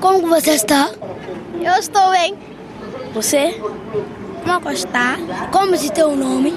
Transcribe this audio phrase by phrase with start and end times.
[0.00, 0.90] Como você está?
[1.60, 2.34] Eu estou bem.
[3.14, 3.60] Você?
[4.44, 5.16] Como está?
[5.50, 6.52] Como se teu nome?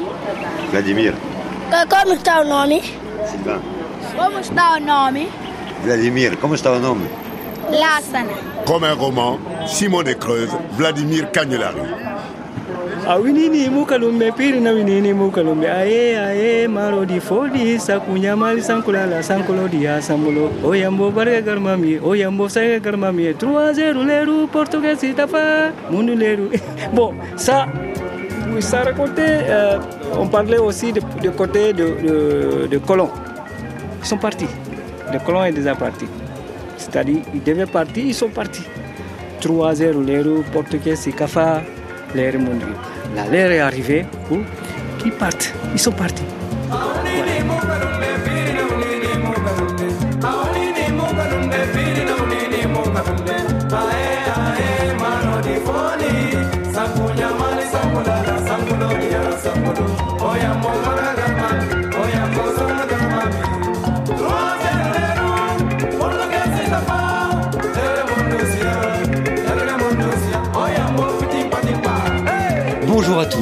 [0.71, 1.13] Vladimir.
[1.89, 2.81] Como está o nome?
[3.29, 3.61] Sylvain.
[4.15, 5.29] Como está o nome?
[5.83, 7.07] Vladimir, como está o nome?
[7.69, 8.33] Lassana.
[8.65, 11.81] Comme un roman, Simone Creuse, Vladimir Cagnolari.
[13.07, 13.69] Awinini
[14.61, 19.21] na aye aye maro di fodi sakunya mali sankulala
[20.63, 22.47] oyambo garmami oyambo
[22.81, 23.33] garmami.
[23.33, 24.47] 3-0 leru
[25.91, 26.49] mundu leru.
[26.93, 27.67] Bon ça
[28.59, 29.79] ça racontait euh,
[30.17, 33.09] on parlait aussi de, côté de, de, colons.
[34.01, 34.47] Ils sont partis.
[35.11, 36.05] Le colon est déjà parti
[36.77, 38.63] c'est-à-dire ils devaient partir ils sont partis.
[39.41, 41.61] 3-0 leru portugais kafa
[42.15, 42.94] l'air mondial.
[43.23, 44.39] L'air est arrivé où
[45.05, 46.23] ils partent, ils sont partis.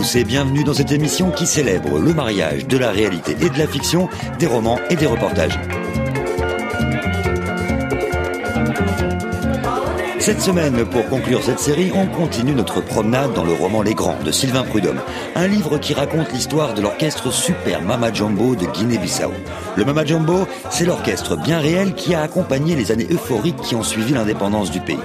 [0.04, 3.58] Tous et bienvenue dans cette émission qui célèbre le mariage de la réalité et de
[3.58, 5.58] la fiction, des romans et des reportages.
[10.20, 14.20] Cette semaine, pour conclure cette série, on continue notre promenade dans le roman Les Grands
[14.26, 15.02] de Sylvain Prudhomme,
[15.36, 19.32] un livre qui raconte l'histoire de l'orchestre Super Mama Jumbo de Guinée-Bissau.
[19.78, 23.84] Le Mama Jumbo, c'est l'orchestre bien réel qui a accompagné les années euphoriques qui ont
[23.84, 25.00] suivi l'indépendance du pays.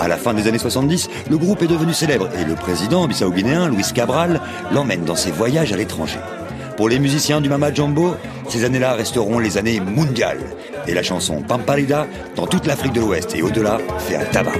[0.00, 3.68] À la fin des années 70, le groupe est devenu célèbre et le président bissau-guinéen,
[3.68, 4.40] Luis Cabral,
[4.72, 6.18] l'emmène dans ses voyages à l'étranger.
[6.76, 8.16] Pour les musiciens du Mama Jumbo,
[8.48, 10.40] ces années-là resteront les années mondiales.
[10.88, 14.52] Et la chanson Pamparida, dans toute l'Afrique de l'Ouest et au-delà, fait un tabac.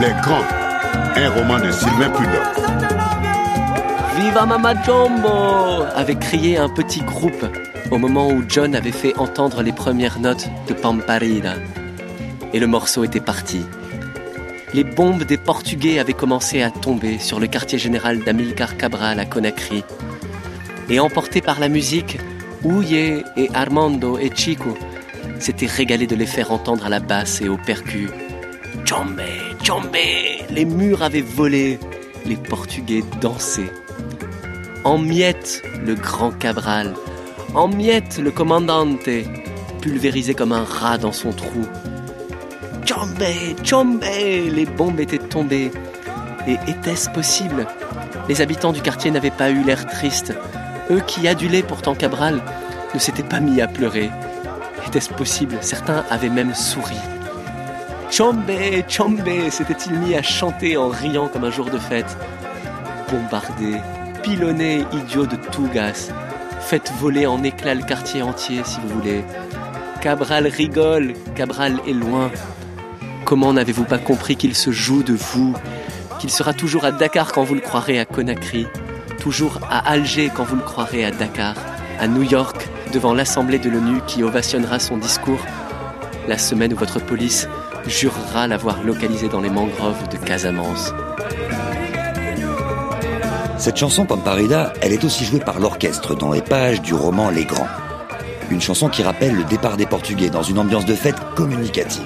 [0.00, 0.44] Les Grands,
[1.14, 3.09] un roman de Sylvain Prudhomme.
[4.20, 7.46] Viva Mama Jumbo avait crié un petit groupe
[7.90, 11.54] au moment où John avait fait entendre les premières notes de Pamparida.
[12.52, 13.62] Et le morceau était parti.
[14.74, 19.24] Les bombes des Portugais avaient commencé à tomber sur le quartier général d'Amilcar Cabral à
[19.24, 19.84] Conakry.
[20.90, 22.18] Et emportés par la musique,
[22.62, 24.76] Ouye et Armando et Chico
[25.38, 28.10] s'étaient régalés de les faire entendre à la basse et au percu.
[28.84, 29.22] Jombe,
[29.62, 29.96] Jombe
[30.50, 31.78] Les murs avaient volé,
[32.26, 33.72] les Portugais dansaient.
[34.82, 36.94] En miettes, le grand Cabral.
[37.54, 39.10] En miettes, le commandante,
[39.82, 41.66] pulvérisé comme un rat dans son trou.
[42.86, 43.22] Jombe,
[43.62, 45.70] Jombe Les bombes étaient tombées.
[46.46, 47.66] Et était-ce possible?
[48.26, 50.32] Les habitants du quartier n'avaient pas eu l'air triste.
[50.90, 52.40] Eux qui adulaient pourtant Cabral
[52.94, 54.10] ne s'étaient pas mis à pleurer.
[54.86, 55.58] Était-ce possible?
[55.60, 56.96] Certains avaient même souri.
[58.10, 58.50] Chombe,
[58.88, 62.16] Chombe s'était-il mis à chanter en riant comme un jour de fête?
[63.10, 63.76] Bombardé,
[64.30, 66.12] pilonné, idiot de tout gas.
[66.60, 69.24] Faites voler en éclats le quartier entier si vous voulez.
[70.00, 72.30] Cabral rigole, Cabral est loin.
[73.24, 75.52] Comment n'avez-vous pas compris qu'il se joue de vous
[76.20, 78.68] Qu'il sera toujours à Dakar quand vous le croirez à Conakry
[79.18, 81.56] Toujours à Alger quand vous le croirez à Dakar
[81.98, 85.44] À New York, devant l'Assemblée de l'ONU qui ovationnera son discours?
[86.28, 87.48] La semaine où votre police
[87.88, 90.92] jurera l'avoir localisé dans les mangroves de Casamance.
[93.60, 97.44] Cette chanson Pamparida, elle est aussi jouée par l'orchestre dans les pages du roman Les
[97.44, 97.68] Grands.
[98.50, 102.00] Une chanson qui rappelle le départ des Portugais dans une ambiance de fête communicative.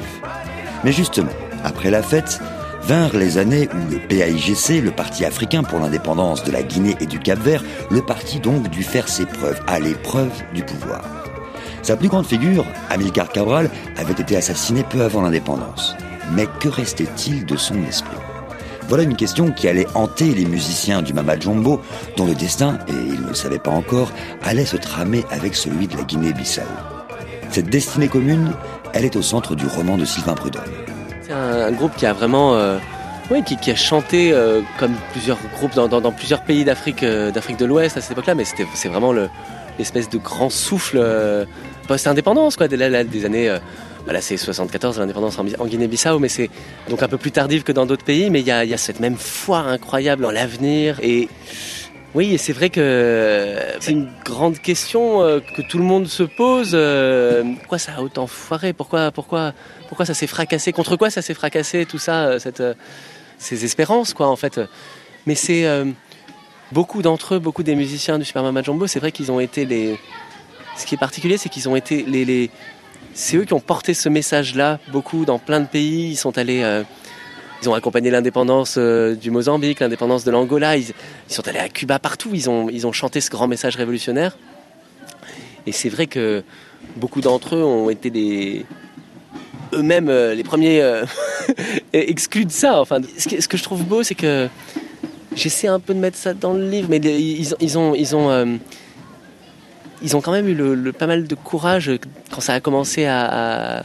[0.82, 1.30] Mais justement,
[1.62, 2.40] après la fête,
[2.82, 7.06] vinrent les années où le PAIGC, le Parti africain pour l'indépendance de la Guinée et
[7.06, 11.04] du Cap-Vert, le parti donc dut faire ses preuves, à l'épreuve du pouvoir.
[11.82, 15.94] Sa plus grande figure, Amilcar Cabral, avait été assassiné peu avant l'indépendance.
[16.32, 18.23] Mais que restait-il de son esprit?
[18.88, 21.80] Voilà une question qui allait hanter les musiciens du Mama Jumbo,
[22.16, 24.12] dont le destin, et ils ne le savaient pas encore,
[24.42, 26.62] allait se tramer avec celui de la Guinée-Bissau.
[27.50, 28.52] Cette destinée commune,
[28.92, 30.62] elle est au centre du roman de Sylvain Prudhomme.
[31.22, 32.78] C'est un, groupe qui a vraiment, euh,
[33.46, 37.96] qui, a chanté euh, comme plusieurs groupes dans, plusieurs pays d'Afrique, euh, d'Afrique de l'Ouest
[37.96, 39.30] à cette époque-là, mais c'est vraiment le,
[39.78, 41.02] l'espèce de grand souffle
[41.88, 43.58] post-indépendance, quoi, des années.
[44.06, 46.50] Bah là, c'est 74, l'indépendance en, Guinée-Bissau, mais c'est
[46.88, 49.16] donc un peu plus tardif que dans d'autres pays, mais il y a, cette même
[49.16, 51.28] foi incroyable en l'avenir et
[52.14, 56.70] oui, c'est vrai que c'est une grande question euh, que tout le monde se pose.
[56.74, 59.52] euh, pourquoi ça a autant foiré Pourquoi, pourquoi,
[59.88, 62.74] pourquoi ça s'est fracassé Contre quoi ça s'est fracassé Tout ça, euh,
[63.38, 64.60] ces espérances, quoi, en fait.
[65.26, 65.66] Mais c'est,
[66.70, 69.64] beaucoup d'entre eux, beaucoup des musiciens du Super Mama Jumbo, c'est vrai qu'ils ont été
[69.64, 69.98] les.
[70.76, 72.50] Ce qui est particulier, c'est qu'ils ont été les...
[73.14, 76.10] C'est eux qui ont porté ce message-là, beaucoup dans plein de pays.
[76.10, 76.62] Ils sont allés.
[76.62, 76.82] euh,
[77.62, 80.76] Ils ont accompagné l'indépendance euh, du Mozambique, l'indépendance de l'Angola.
[80.76, 80.92] Ils,
[81.28, 82.30] sont allés à Cuba partout.
[82.32, 84.36] Ils ont, ils ont chanté ce grand message révolutionnaire.
[85.66, 86.42] Et c'est vrai que
[86.96, 88.66] beaucoup d'entre eux ont été des
[89.72, 90.82] eux-mêmes euh, les premiers
[91.92, 92.80] exclus de ça.
[92.80, 94.48] Enfin, ce que, ce que je trouve beau, c'est que
[95.36, 98.58] j'essaie un peu de mettre ça dans le livre, mais ils, ils ont, ils ont,
[100.02, 101.90] ils ont quand même eu le, pas mal de courage
[102.30, 103.82] quand ça a commencé à,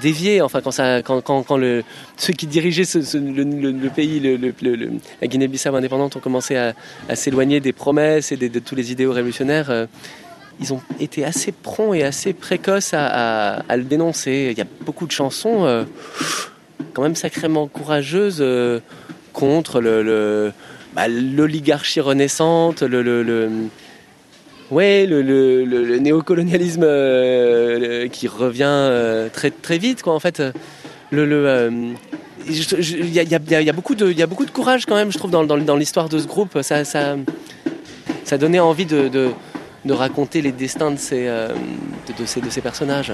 [0.00, 0.42] dévier.
[0.42, 2.84] Enfin, quand ceux qui dirigeaient
[3.14, 4.20] le, pays,
[5.20, 6.74] la Guinée-Bissau indépendante, ont commencé à,
[7.14, 9.70] s'éloigner des promesses et de tous les idéaux révolutionnaires.
[9.70, 9.86] euh,
[10.60, 14.48] ils ont été assez prompts et assez précoces à, le dénoncer.
[14.52, 15.84] Il y a beaucoup de chansons euh,
[16.92, 18.80] quand même sacrément courageuses euh,
[19.32, 19.80] contre
[20.94, 23.50] bah, l'oligarchie renaissante, le, le, le-
[24.72, 30.02] ouais, le, le- le- néocolonialisme euh, qui revient euh, très, très vite.
[30.02, 30.42] Quoi, en fait,
[31.10, 31.70] le, euh,
[32.48, 32.54] il
[33.08, 33.34] y, y y
[33.70, 36.58] a beaucoup de, courage quand même, je trouve, dans, dans- dans l'histoire de ce groupe.
[36.62, 37.16] Ça, ça,
[38.24, 39.30] ça donnait envie de, de,
[39.84, 43.12] de raconter les destins de ces, de ces, de ces personnages.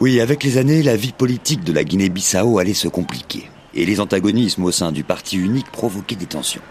[0.00, 3.50] Oui, avec les années, la vie politique de la Guinée-Bissau allait se compliquer.
[3.74, 6.62] Et les antagonismes au sein du parti unique provoquaient des tensions.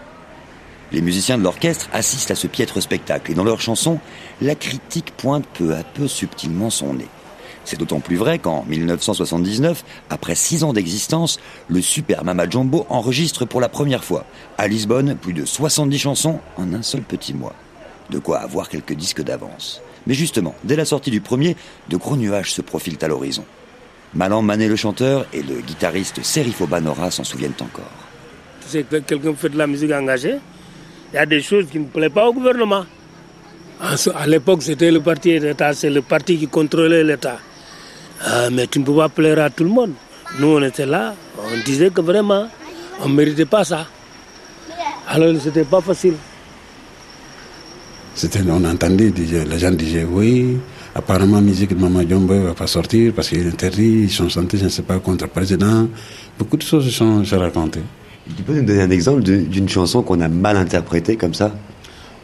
[0.90, 3.98] Les musiciens de l'orchestre assistent à ce piètre spectacle et dans leurs chansons,
[4.40, 7.08] la critique pointe peu à peu subtilement son nez.
[7.64, 11.38] C'est d'autant plus vrai qu'en 1979, après six ans d'existence,
[11.68, 14.24] le Super Mama Jumbo enregistre pour la première fois,
[14.56, 17.54] à Lisbonne, plus de 70 chansons en un seul petit mois.
[18.08, 19.82] De quoi avoir quelques disques d'avance.
[20.06, 21.56] Mais justement, dès la sortie du premier,
[21.90, 23.44] de gros nuages se profilent à l'horizon.
[24.14, 27.84] Malan Mané le chanteur et le guitariste Serifo Banora s'en souviennent encore.
[28.66, 30.36] C'est que quelqu'un fait de la musique engagée,
[31.12, 32.84] il y a des choses qui ne plaisent pas au gouvernement.
[33.80, 37.38] En ce- À l'époque, c'était le parti d'État, c'est le parti qui contrôlait l'État.
[38.24, 39.92] Ah, mais tu ne peux pas plaire à tout le monde.
[40.38, 42.48] Nous, on était là, on disait que vraiment,
[43.00, 43.86] on ne méritait pas ça.
[45.08, 46.14] Alors, c'était pas facile.
[48.48, 50.58] On entendait, les gens disaient oui,
[50.94, 54.58] apparemment musique de Maman ne va pas sortir parce qu'il est interdit, ils sont chantés,
[54.58, 55.88] je ne sais pas, contre le président.
[56.36, 57.84] Beaucoup de choses sont, sont racontées.
[58.36, 61.52] Tu peux nous donner un exemple d'une chanson qu'on a mal interprétée comme ça?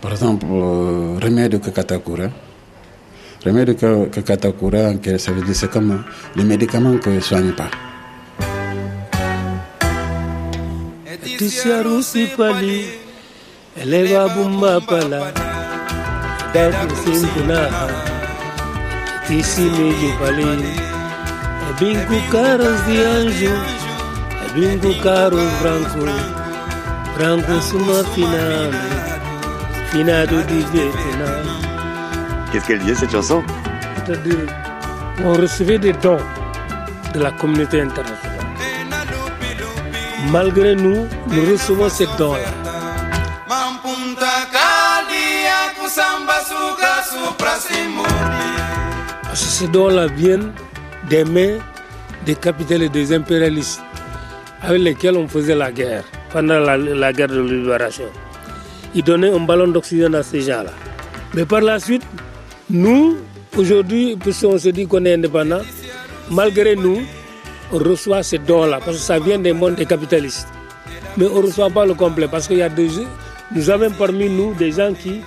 [0.01, 2.29] Par exemple, euh, remède de Kakatakura.
[3.45, 6.03] Remède de Ka- Kakatakura, que ça veut dire c'est comme
[6.37, 7.71] le médicament que ne soigne pas.
[12.37, 12.85] Pali,
[19.27, 20.09] tisi meji
[23.07, 23.53] anjo,
[24.57, 26.07] ebinku caros branco,
[27.17, 28.79] branco suma finado,
[29.91, 31.47] finado de Vietnam.
[32.53, 33.43] Qu'est-ce qu'elle disait cette chanson?
[33.97, 34.47] C'est-à-dire,
[35.25, 36.21] on recevait des dons
[37.15, 38.47] de la communauté internationale.
[40.31, 42.51] Malgré nous, nous recevons ces dons-là.
[49.23, 50.53] Parce que ces dons-là viennent
[51.09, 51.59] des mains
[52.25, 53.83] des capitales et des impérialistes
[54.65, 58.05] avec lesquels on faisait la guerre pendant la, la guerre de libération.
[58.95, 60.73] Ils donnaient un ballon d'oxygène à ces gens-là.
[61.35, 62.03] Mais par la suite,
[62.71, 63.17] nous,
[63.57, 65.61] aujourd'hui, puisqu'on se dit qu'on est indépendant,
[66.31, 67.03] malgré nous,
[67.73, 70.49] on reçoit ces dons-là parce que ça vient des mondes des capitalistes.
[71.17, 72.89] Mais on ne reçoit pas le complet parce qu'il y a des
[73.55, 75.21] nous avons parmi nous des gens qui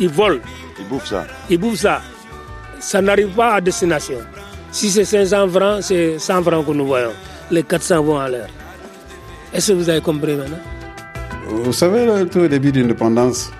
[0.00, 0.40] ils volent,
[0.80, 1.24] Ils bouffent ça.
[1.48, 2.00] ils bouffent ça.
[2.80, 4.18] Ça n'arrive pas à destination.
[4.72, 7.12] Si c'est 500 francs, c'est 100 francs que nous voyons.
[7.50, 8.48] Les 400 vont à l'air.
[9.52, 10.58] Est-ce que vous avez compris maintenant?
[11.46, 13.50] Vous savez, tout au début de l'indépendance,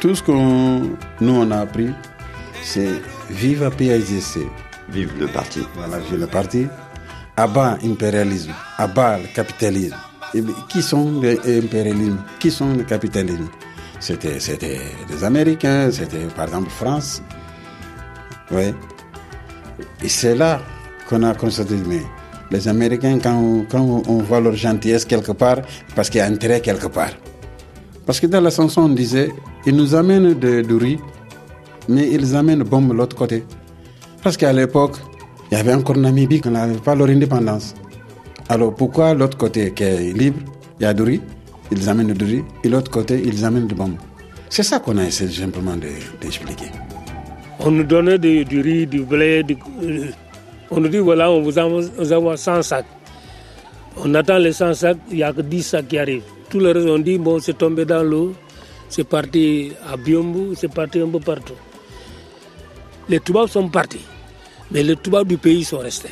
[0.00, 1.90] tout ce que nous on a appris,
[2.62, 4.40] c'est vive PIGC.
[4.90, 5.60] Vive le parti.
[5.74, 6.66] Voilà, vive le parti.
[7.36, 9.96] Abat l'impérialisme, abat le capitalisme.
[10.34, 12.18] Et qui sont les impérialismes?
[12.40, 13.48] Qui sont le capitalisme
[14.00, 17.22] C'était c'était les Américains, c'était par exemple France.
[18.50, 18.74] Oui.
[20.02, 20.60] Et c'est là
[21.08, 22.02] qu'on a constaté, mais
[22.50, 25.58] les Américains, quand, quand on- voit leur gentillesse quelque part,
[25.94, 27.12] parce qu'il y a intérêt quelque part.
[28.04, 29.30] Parce que dans la chanson, on disait,
[29.66, 30.98] ils nous amènent de, du riz,
[31.88, 33.44] mais ils amènent bombe de l'autre côté.
[34.22, 34.96] Parce qu'à l'époque,
[35.50, 37.74] il y avait encore Namibie qui n'avait pas leur indépendance.
[38.48, 40.38] Alors pourquoi l'autre côté qui est libre,
[40.78, 41.20] il y a du riz,
[41.72, 43.96] ils amènent du riz, et l'autre côté, ils amènent du bombe.
[44.48, 45.88] C'est ça qu'on a essayé simplement de-
[46.20, 46.66] d'expliquer.
[47.58, 50.06] On nous donnait du, du riz, du blé, du- euh,
[50.70, 52.86] on nous dit voilà, on vous envoie, on vous envoie 100 sacs.
[53.98, 56.22] On attend les 100 sacs, il n'y a que 10 sacs qui arrivent.
[56.50, 58.32] tout le reste, on dit, bon, c'est tombé dans l'eau,
[58.88, 61.54] c'est parti à Biombo, c'est parti un peu partout.
[63.08, 64.04] Les Toubabs sont partis,
[64.70, 66.10] mais les Toubabs du pays sont restés.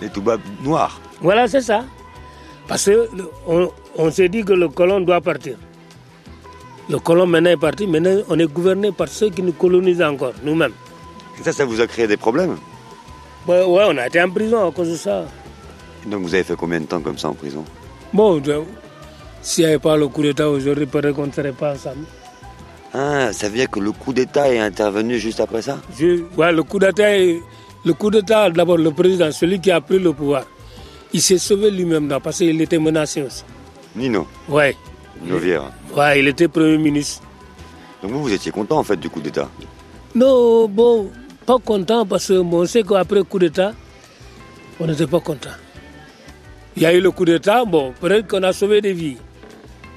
[0.00, 1.84] Les Toubabs noirs Voilà, c'est ça.
[2.66, 5.56] Parce qu'on on, s'est dit que le colon doit partir.
[6.88, 10.32] Le colon maintenant est parti, maintenant on est gouverné par ceux qui nous colonisent encore,
[10.42, 10.72] nous-mêmes.
[11.42, 12.56] Ça, ça vous a créé des problèmes?
[13.46, 15.24] Ouais, ouais, on a été en prison à cause de ça.
[16.06, 17.64] Donc vous avez fait combien de temps comme ça en prison?
[18.12, 18.40] Bon,
[19.42, 22.06] s'il n'y avait pas le coup d'État aujourd'hui, peut-être qu'on ne serait pas ensemble.
[22.94, 25.78] Ah, ça veut dire que le coup d'État est intervenu juste après ça?
[26.36, 30.12] Ouais, le coup d'État, le coup d'État, d'abord le président, celui qui a pris le
[30.12, 30.44] pouvoir,
[31.12, 33.44] il s'est sauvé lui-même parce qu'il était menacé aussi.
[33.96, 34.26] Nino?
[34.48, 34.76] Ouais.
[35.22, 37.22] Nino Vieira Ouais, il était Premier ministre.
[38.02, 39.48] Donc vous, vous étiez content en fait du coup d'État?
[40.14, 41.10] Non, bon,
[41.44, 43.72] pas content parce que on sait qu'après le coup d'État,
[44.80, 45.50] on n'était pas content.
[46.76, 49.16] Il y a eu le coup d'État, bon, peut-être qu'on a sauvé des vies.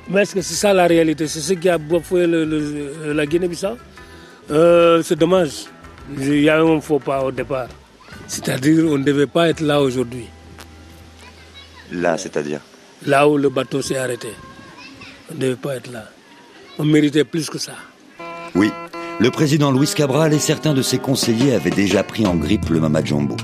[0.09, 1.27] Mais est-ce que c'est ça la réalité?
[1.27, 3.77] C'est ce qui a bouffé la Guinée-Bissau?
[4.51, 5.65] Euh, C'est dommage.
[6.17, 7.67] Il y a eu un faux pas au départ.
[8.27, 10.25] C'est-à-dire qu'on ne devait pas être là aujourd'hui.
[11.91, 12.61] Là, c'est-à-dire?
[13.05, 14.29] Là où le bateau s'est arrêté.
[15.31, 16.05] On ne devait pas être là.
[16.79, 17.73] On méritait plus que ça.
[18.55, 18.71] Oui,
[19.19, 22.79] le président Luis Cabral et certains de ses conseillers avaient déjà pris en grippe le
[22.79, 23.35] Mama Jumbo.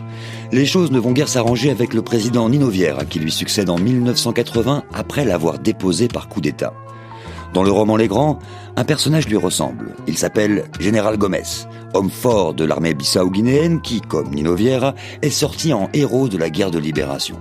[0.52, 3.80] Les choses ne vont guère s'arranger avec le président Nino Vieira qui lui succède en
[3.80, 6.74] 1980 après l'avoir déposé par coup d'État.
[7.56, 8.38] Dans le roman Les Grands,
[8.76, 9.96] un personnage lui ressemble.
[10.08, 11.66] Il s'appelle Général Gomez,
[11.96, 16.52] homme fort de l'armée bissau-guinéenne qui, comme Nino Vieira, est sorti en héros de la
[16.52, 17.40] guerre de libération.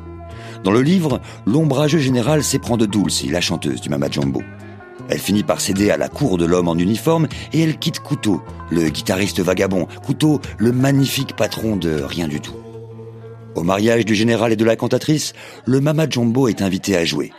[0.65, 4.43] Dans le livre, l'ombrageux général s'éprend de Dulcie, la chanteuse du Mama Jumbo.
[5.09, 8.43] Elle finit par céder à la cour de l'homme en uniforme et elle quitte Couteau,
[8.71, 9.87] le guitariste vagabond.
[10.05, 12.57] Couteau, le magnifique patron de rien du tout.
[13.55, 15.35] Au mariage du général et de la cantatrice,
[15.67, 17.33] le Mama Jumbo est invité à jouer.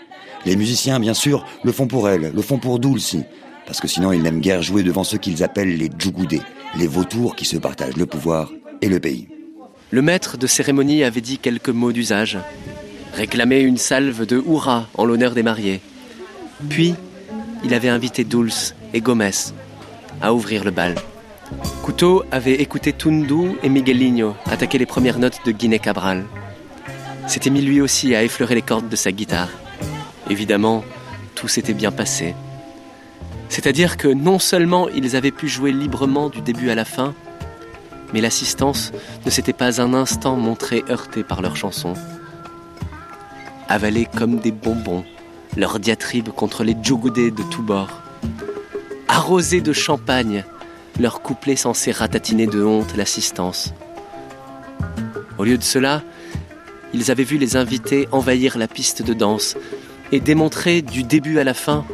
[0.45, 3.23] Les musiciens, bien sûr, le font pour elle, le font pour Dulcie,
[3.65, 6.41] parce que sinon ils n'aiment guère jouer devant ceux qu'ils appellent les djougoudés,
[6.77, 8.51] les vautours qui se partagent le pouvoir
[8.81, 9.27] et le pays.
[9.89, 12.37] Le maître de cérémonie avait dit quelques mots d'usage
[13.13, 15.81] réclamé une salve de hurrah en l'honneur des mariés.
[16.69, 16.95] Puis,
[17.63, 19.53] il avait invité Dulce et Gomez
[20.21, 20.95] à ouvrir le bal.
[21.83, 26.25] Couteau avait écouté Tundu et Miguelinho attaquer les premières notes de Guinée Cabral.
[27.27, 29.49] S'était mis lui aussi à effleurer les cordes de sa guitare.
[30.29, 30.83] Évidemment,
[31.35, 32.35] tout s'était bien passé.
[33.49, 37.13] C'est-à-dire que non seulement ils avaient pu jouer librement du début à la fin,
[38.13, 38.91] mais l'assistance
[39.25, 41.95] ne s'était pas un instant montrée heurtée par leurs chansons
[43.73, 45.03] avaler comme des bonbons
[45.55, 48.01] leur diatribe contre les djougoudés de tous bords.
[49.07, 50.43] Arroser de champagne
[50.99, 53.73] leur couplet censé ratatiner de honte l'assistance.
[55.37, 56.03] Au lieu de cela,
[56.93, 59.57] ils avaient vu les invités envahir la piste de danse
[60.11, 61.85] et démontrer du début à la fin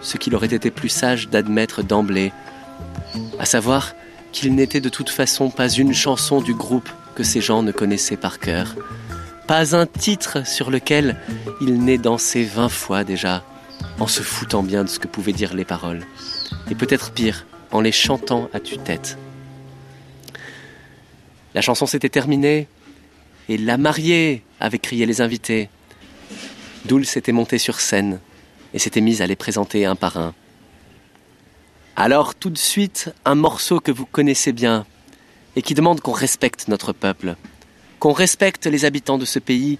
[0.00, 2.32] ce qu'il aurait été plus sage d'admettre d'emblée,
[3.38, 3.94] à savoir
[4.32, 8.16] qu'il n'était de toute façon pas une chanson du groupe que ces gens ne connaissaient
[8.16, 8.74] par cœur,
[9.52, 11.20] pas un titre sur lequel
[11.60, 13.44] il n'ait dansé vingt fois déjà,
[14.00, 16.06] en se foutant bien de ce que pouvaient dire les paroles.
[16.70, 19.18] Et peut-être pire, en les chantant à tue-tête.
[21.52, 22.66] La chanson s'était terminée,
[23.50, 25.68] et la mariée avait crié les invités.
[26.86, 28.20] Doul s'était monté sur scène
[28.72, 30.32] et s'était mise à les présenter un par un.
[31.94, 34.86] Alors tout de suite, un morceau que vous connaissez bien
[35.56, 37.36] et qui demande qu'on respecte notre peuple
[38.02, 39.78] qu'on respecte les habitants de ce pays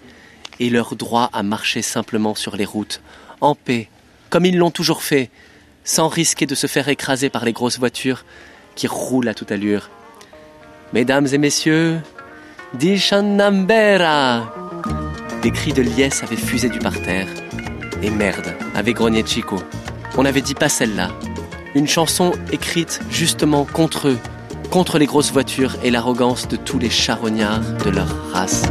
[0.60, 3.00] et leur droit à marcher simplement sur les routes,
[3.40, 3.88] en paix,
[4.30, 5.28] comme ils l'ont toujours fait,
[5.82, 8.24] sans risquer de se faire écraser par les grosses voitures
[8.76, 9.90] qui roulent à toute allure.
[10.92, 11.98] Mesdames et messieurs,
[12.74, 14.54] Dishanambera
[15.42, 17.26] Des cris de liesse avaient fusé du parterre.
[18.04, 19.60] Et merde, avait grogné Chico.
[20.16, 21.10] On avait dit pas celle-là.
[21.74, 24.18] Une chanson écrite justement contre eux,
[24.72, 28.62] contre les grosses voitures et l'arrogance de tous les charognards de leur race.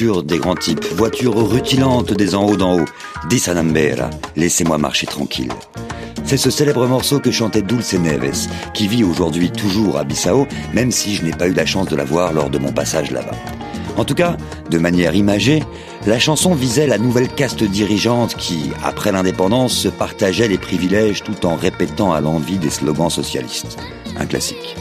[0.00, 2.86] Des grands types, voiture rutilante des en haut d'en haut,
[3.36, 5.52] Sanambera, laissez-moi marcher tranquille.
[6.24, 10.90] C'est ce célèbre morceau que chantait Dulce Neves, qui vit aujourd'hui toujours à Bissau, même
[10.90, 13.36] si je n'ai pas eu la chance de la voir lors de mon passage là-bas.
[13.98, 14.38] En tout cas,
[14.70, 15.62] de manière imagée,
[16.06, 21.44] la chanson visait la nouvelle caste dirigeante qui, après l'indépendance, se partageait les privilèges tout
[21.44, 23.76] en répétant à l'envie des slogans socialistes.
[24.18, 24.76] Un classique.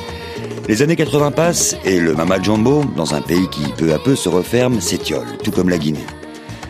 [0.69, 4.15] Les années 80 passent et le Mama Jumbo, dans un pays qui peu à peu
[4.15, 6.05] se referme, s'étiole, tout comme la Guinée.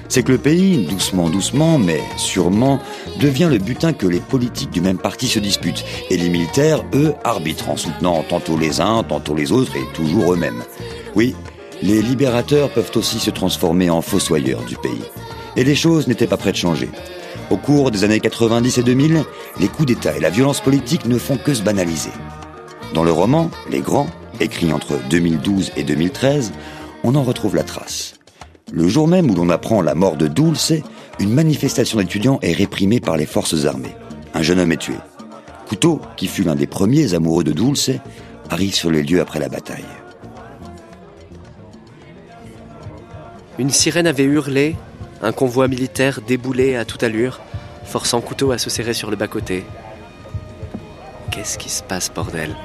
[0.08, 2.80] C'est que le pays, doucement, doucement, mais sûrement,
[3.20, 5.84] devient le butin que les politiques du même parti se disputent.
[6.10, 10.32] Et les militaires, eux, arbitrent en soutenant tantôt les uns, tantôt les autres et toujours
[10.32, 10.64] eux-mêmes.
[11.16, 11.36] Oui,
[11.82, 15.04] les libérateurs peuvent aussi se transformer en fossoyeurs du pays.
[15.58, 16.90] Et les choses n'étaient pas prêtes de changer.
[17.50, 19.26] Au cours des années 90 et 2000,
[19.60, 22.12] les coups d'État et la violence politique ne font que se banaliser.
[22.94, 26.52] Dans le roman Les Grands, écrit entre 2012 et 2013,
[27.04, 28.16] on en retrouve la trace.
[28.72, 30.74] Le jour même où l'on apprend la mort de Dulce,
[31.20, 33.96] une manifestation d'étudiants est réprimée par les forces armées.
[34.34, 34.96] Un jeune homme est tué.
[35.68, 37.92] Couteau, qui fut l'un des premiers amoureux de Dulce,
[38.50, 39.86] arrive sur les lieux après la bataille.
[43.60, 44.76] Une sirène avait hurlé,
[45.22, 47.40] un convoi militaire déboulait à toute allure,
[47.84, 49.64] forçant Couteau à se serrer sur le bas-côté.
[51.32, 52.56] Qu'est-ce qui se passe, bordel?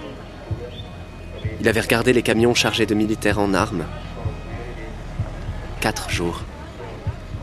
[1.65, 3.87] Il avait regardé les camions chargés de militaires en armes.
[5.81, 6.43] Quatre jours.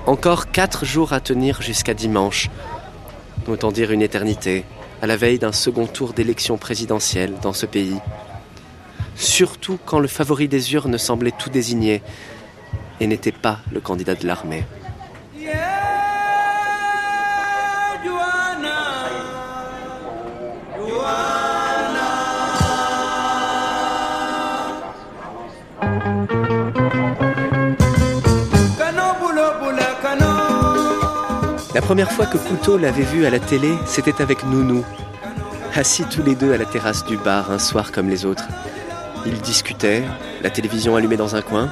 [0.05, 2.51] Encore quatre jours à tenir jusqu'à dimanche.
[3.47, 4.63] Autant dire une éternité,
[5.01, 7.97] à la veille d'un second tour d'élection présidentielle dans ce pays.
[9.15, 12.03] Surtout quand le favori des urnes semblait tout désigné,
[12.99, 14.65] et n'était pas le candidat de l'armée.
[31.73, 34.83] La première fois que Couteau l'avait vu à la télé, c'était avec Nounou,
[35.73, 38.43] assis tous les deux à la terrasse du bar un soir comme les autres.
[39.25, 40.03] Ils discutaient,
[40.43, 41.71] la télévision allumée dans un coin,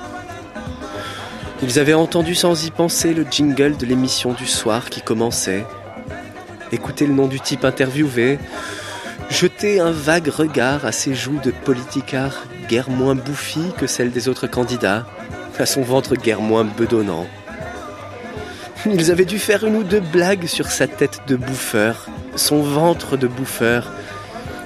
[1.61, 5.65] ils avaient entendu sans y penser le jingle de l'émission du soir qui commençait,
[6.71, 8.39] écouté le nom du type interviewé,
[9.29, 14.29] jeter un vague regard à ses joues de politicard guère moins bouffi que celles des
[14.29, 15.05] autres candidats,
[15.57, 17.27] à son ventre guère moins bedonnant.
[18.85, 23.17] Ils avaient dû faire une ou deux blagues sur sa tête de bouffeur, son ventre
[23.17, 23.91] de bouffeur,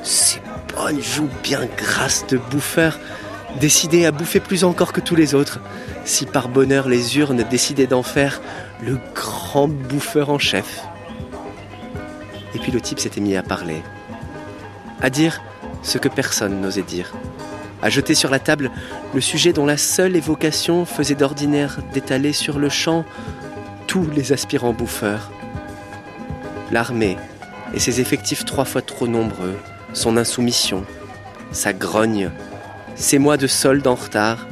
[0.03, 0.39] ses
[0.75, 2.99] bonnes joues bien grasses de bouffeur,
[3.59, 5.59] décidé à bouffer plus encore que tous les autres,
[6.05, 8.41] si par bonheur les urnes décidaient d'en faire
[8.81, 10.83] le grand bouffeur en chef.
[12.53, 13.81] Et puis le type s'était mis à parler,
[15.01, 15.41] à dire
[15.81, 17.13] ce que personne n'osait dire,
[17.81, 18.69] à jeter sur la table
[19.15, 23.05] le sujet dont la seule évocation faisait d'ordinaire d'étaler sur le champ
[23.93, 25.29] tous les aspirants bouffeurs.
[26.71, 27.15] L'armée
[27.75, 29.55] et ses effectifs trois fois trop nombreux,
[29.93, 30.83] son insoumission,
[31.51, 32.31] sa grogne,
[32.95, 34.47] ses mois de solde en retard,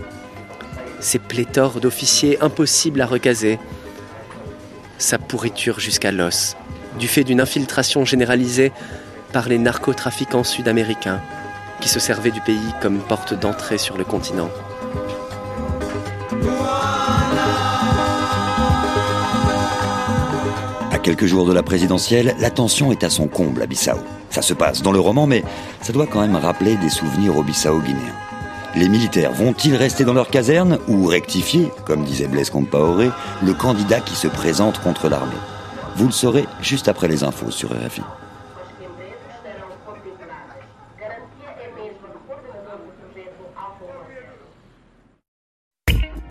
[0.99, 3.57] ses pléthores d'officiers impossibles à recaser,
[4.99, 6.55] sa pourriture jusqu'à l'os,
[6.99, 8.71] du fait d'une infiltration généralisée
[9.33, 11.19] par les narcotrafiquants sud-américains
[11.79, 14.51] qui se servaient du pays comme porte d'entrée sur le continent.
[21.01, 23.97] Quelques jours de la présidentielle, la tension est à son comble à Bissau.
[24.29, 25.43] Ça se passe dans le roman, mais
[25.81, 28.13] ça doit quand même rappeler des souvenirs au Bissau guinéen.
[28.75, 33.09] Les militaires vont-ils rester dans leur caserne ou rectifier, comme disait Blaise Compaoré,
[33.43, 35.33] le candidat qui se présente contre l'armée?
[35.97, 38.01] Vous le saurez juste après les infos sur RFI.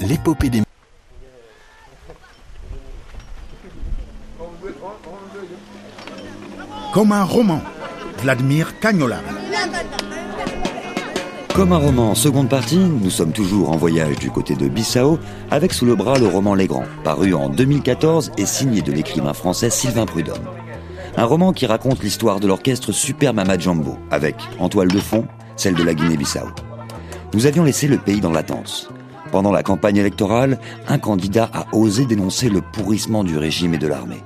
[0.01, 0.63] L'épopée des
[6.93, 7.63] Comme un roman,
[8.21, 9.21] Vladimir Cagnola.
[11.55, 15.21] Comme un roman en seconde partie, nous sommes toujours en voyage du côté de Bissau
[15.53, 19.35] avec sous le bras le roman Les Grands, paru en 2014 et signé de l'écrivain
[19.35, 20.49] français Sylvain Prudhomme.
[21.17, 25.29] Un roman qui raconte l'histoire de l'orchestre Super Mama Jumbo, avec, en toile de fond,
[25.55, 26.49] celle de la Guinée-Bissau.
[27.35, 28.91] Nous avions laissé le pays dans l'attente.
[29.31, 33.87] Pendant la campagne électorale, un candidat a osé dénoncer le pourrissement du régime et de
[33.87, 34.25] l'armée.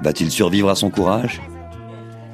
[0.00, 1.40] Va-t-il survivre à son courage?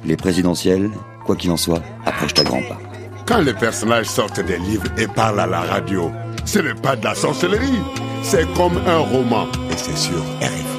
[0.05, 0.91] Les présidentielles,
[1.25, 2.79] quoi qu'il en soit, approchent à grands pas.
[3.25, 6.11] Quand les personnages sortent des livres et parlent à la radio,
[6.45, 7.81] ce n'est pas de la sorcellerie.
[8.21, 9.47] C'est comme un roman.
[9.71, 10.75] Et c'est sur RFI.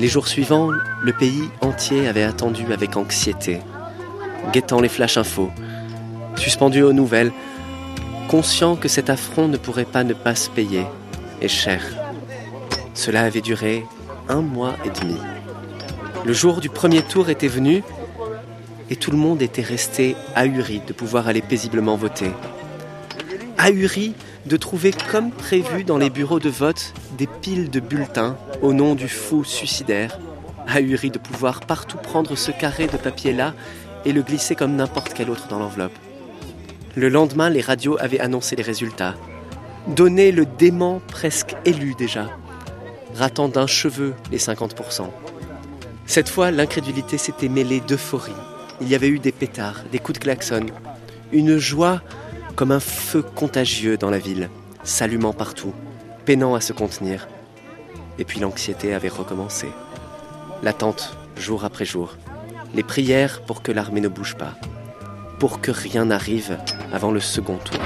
[0.00, 0.70] Les jours suivants,
[1.02, 3.60] le pays entier avait attendu avec anxiété,
[4.52, 5.50] guettant les flash infos,
[6.36, 7.32] suspendu aux nouvelles,
[8.28, 10.84] conscient que cet affront ne pourrait pas ne pas se payer,
[11.40, 11.82] et cher.
[12.94, 13.84] Cela avait duré
[14.28, 15.16] un mois et demi.
[16.24, 17.82] Le jour du premier tour était venu
[18.88, 22.30] et tout le monde était resté ahuri de pouvoir aller paisiblement voter.
[23.58, 24.14] Ahuri
[24.46, 28.94] de trouver comme prévu dans les bureaux de vote des piles de bulletins au nom
[28.94, 30.18] du fou suicidaire.
[30.66, 33.52] Ahuri de pouvoir partout prendre ce carré de papier-là
[34.06, 35.98] et le glisser comme n'importe quel autre dans l'enveloppe.
[36.96, 39.14] Le lendemain, les radios avaient annoncé les résultats.
[39.88, 42.30] Donné le dément presque élu déjà,
[43.14, 45.10] ratant d'un cheveu les 50%.
[46.06, 48.32] Cette fois, l'incrédulité s'était mêlée d'euphorie.
[48.80, 50.66] Il y avait eu des pétards, des coups de klaxon,
[51.32, 52.02] une joie
[52.56, 54.50] comme un feu contagieux dans la ville,
[54.84, 55.72] s'allumant partout,
[56.24, 57.26] peinant à se contenir.
[58.18, 59.68] Et puis l'anxiété avait recommencé.
[60.62, 62.16] L'attente, jour après jour.
[62.74, 64.54] Les prières pour que l'armée ne bouge pas.
[65.38, 66.58] Pour que rien n'arrive
[66.92, 67.80] avant le second tour.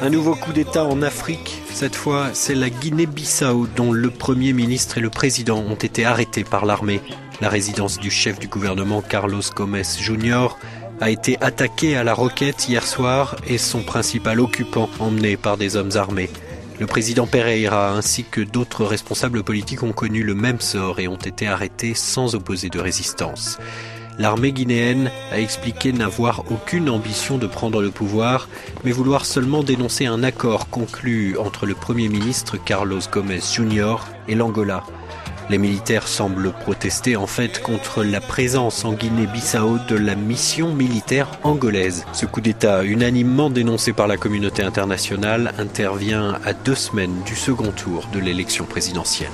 [0.00, 1.60] Un nouveau coup d'État en Afrique.
[1.72, 6.44] Cette fois, c'est la Guinée-Bissau dont le Premier ministre et le Président ont été arrêtés
[6.44, 7.00] par l'armée.
[7.40, 10.56] La résidence du chef du gouvernement Carlos Gomes Jr.
[11.00, 15.74] a été attaquée à la roquette hier soir et son principal occupant emmené par des
[15.74, 16.30] hommes armés.
[16.78, 21.16] Le président Pereira ainsi que d'autres responsables politiques ont connu le même sort et ont
[21.16, 23.58] été arrêtés sans opposer de résistance.
[24.18, 28.48] L'armée guinéenne a expliqué n'avoir aucune ambition de prendre le pouvoir,
[28.84, 33.96] mais vouloir seulement dénoncer un accord conclu entre le Premier ministre Carlos Gomes Jr.
[34.26, 34.82] et l'Angola.
[35.50, 41.30] Les militaires semblent protester en fait contre la présence en Guinée-Bissau de la mission militaire
[41.42, 42.04] angolaise.
[42.12, 47.70] Ce coup d'État, unanimement dénoncé par la communauté internationale, intervient à deux semaines du second
[47.70, 49.30] tour de l'élection présidentielle.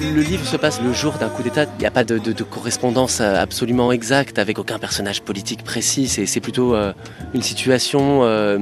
[0.00, 1.64] Le livre se passe le jour d'un coup d'État.
[1.64, 6.08] Il n'y a pas de, correspondance absolument exacte avec aucun personnage politique précis.
[6.08, 6.92] C'est plutôt euh,
[7.34, 8.58] une situation euh,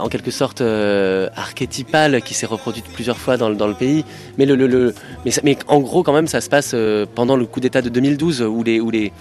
[0.00, 4.04] en quelque sorte euh, archétypale qui s'est reproduite plusieurs fois dans, le pays.
[4.38, 4.46] Mais,
[5.68, 8.62] en gros, quand même, ça se passe euh, pendant le coup d'État de 2012 où
[8.62, 9.12] les,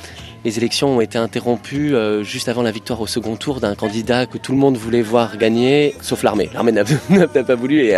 [0.45, 4.37] élections ont été interrompues euh, juste avant la victoire au second tour d'un candidat que
[4.37, 6.49] tout le monde voulait voir gagner, sauf l'armée.
[6.53, 6.83] L'armée n'a
[7.27, 7.91] pas voulu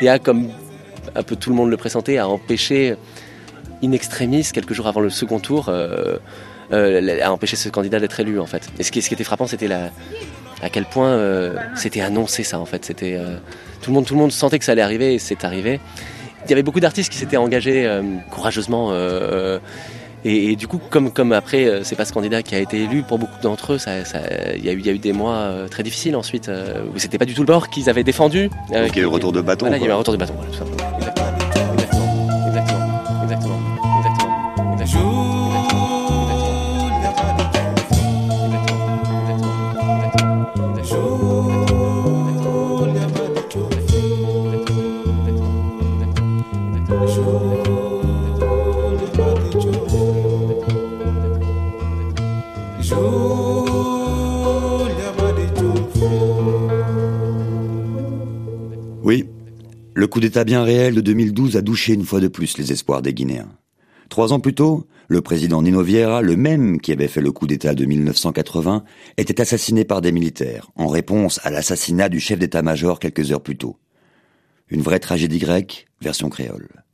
[0.00, 0.48] et a, comme
[1.14, 2.96] un peu tout le monde le pressentait, a empêché
[3.84, 6.16] in extremis, quelques jours avant le second tour, euh,
[6.72, 8.68] euh, a empêché ce candidat d'être élu en fait.
[8.78, 9.90] Et ce qui, ce qui était frappant, c'était la,
[10.62, 12.84] à quel point euh, c'était annoncé ça en fait.
[12.84, 13.18] C'était
[13.82, 15.80] tout le monde, tout le monde sentait que ça allait arriver et c'est arrivé.
[16.46, 17.88] Il y avait beaucoup d'artistes qui s'étaient engagés
[18.30, 18.92] courageusement.
[20.26, 23.02] Et, et, du coup, comme, comme après, c'est pas ce candidat qui a été élu,
[23.02, 24.20] pour beaucoup d'entre eux, ça, ça,
[24.56, 26.50] il, y a eu, il y a eu des mois très difficiles ensuite,
[26.94, 28.48] où c'était pas du tout le bord qu'ils avaient défendu.
[28.70, 29.66] Donc il y a eu retour de bâton.
[29.66, 30.93] Voilà, il y a eu un retour de bâton, voilà, tout simplement.
[60.14, 63.12] Coup d'État bien réel de 2012 a douché une fois de plus les espoirs des
[63.12, 63.50] Guinéens.
[64.08, 67.48] Trois ans plus tôt, le président Nino Vieira, le même qui avait fait le coup
[67.48, 68.84] d'État de 1980,
[69.16, 73.56] était assassiné par des militaires, en réponse à l'assassinat du chef d'état-major quelques heures plus
[73.56, 73.76] tôt.
[74.68, 76.84] Une vraie tragédie grecque, version créole.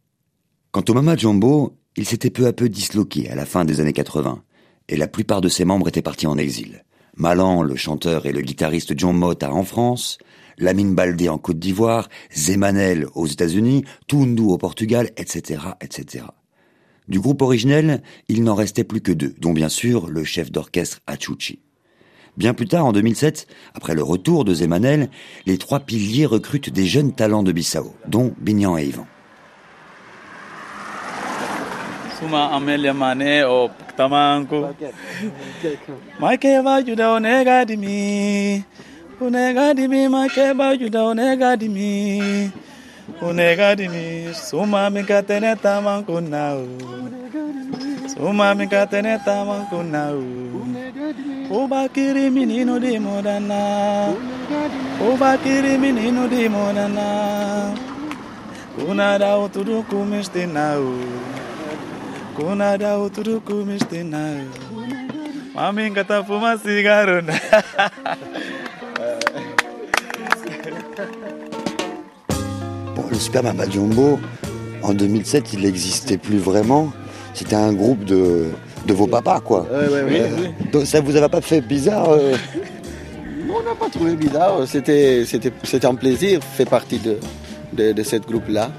[0.71, 3.93] Quant au Mama Jumbo, il s'était peu à peu disloqué à la fin des années
[3.93, 4.43] 80,
[4.89, 6.87] et la plupart de ses membres étaient partis en exil.
[7.19, 10.17] Malan, le chanteur et le guitariste John Mota en France,
[10.61, 16.25] Lamine Baldé en Côte d'Ivoire, Zemanel aux États-Unis, Tundu au Portugal, etc., etc.
[17.09, 21.01] Du groupe originel, il n'en restait plus que deux, dont bien sûr le chef d'orchestre
[21.07, 21.59] Achuchi.
[22.37, 25.11] Bien plus tard, en 2007, après le retour de Zemanel,
[25.47, 29.07] les trois piliers recrutent des jeunes talents de Bissau, dont Bignan et Yvan.
[39.21, 42.51] O nega de mim, mas que ajuda o nega de mim.
[43.21, 46.65] O nega de mim, suma me cateneta mancunau.
[48.09, 49.45] Suma me cateneta.
[51.51, 54.15] O baquiri menino de morana,
[55.01, 57.75] O baquiri menino de Moraná.
[58.75, 60.81] Kunara o tudo comeste nau.
[62.57, 64.47] nao, o tudo comeste nao,
[65.55, 67.21] Maminha tá fumando cigarro.
[73.21, 74.19] Super Mama Jumbo,
[74.83, 76.91] en 2007, il n'existait plus vraiment.
[77.35, 78.47] C'était un groupe de,
[78.87, 79.67] de vos papas, quoi.
[79.71, 79.89] Ouais,
[80.21, 80.29] Euh,
[80.73, 82.35] Donc ça vous avait pas fait bizarre euh,
[83.93, 84.67] trouvé bizarre.
[84.67, 87.19] C'était, c'était, c'était un plaisir de faire partie de,
[87.73, 88.71] de, de cette groupe-là.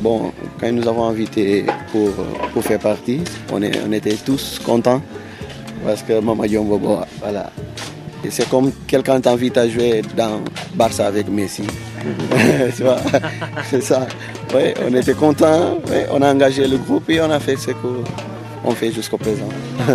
[0.00, 2.10] Bon, quand ils nous avons invités pour,
[2.52, 3.20] pour faire partie,
[3.52, 5.00] on, est, on était tous contents
[5.84, 6.80] parce que Mama Jumbo,
[7.20, 7.50] voilà.
[8.24, 10.40] Et c'est comme quelqu'un t'invite à jouer dans
[10.74, 11.64] Barça avec Messi.
[13.70, 14.06] c'est ça.
[14.54, 15.78] Ouais, on était contents,
[16.10, 19.48] on a engagé le groupe et on a fait ce qu'on fait jusqu'au présent.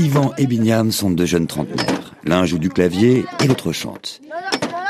[0.00, 2.14] Yvan et Binyam sont deux jeunes trentenaires.
[2.24, 4.22] L'un joue du clavier et l'autre chante.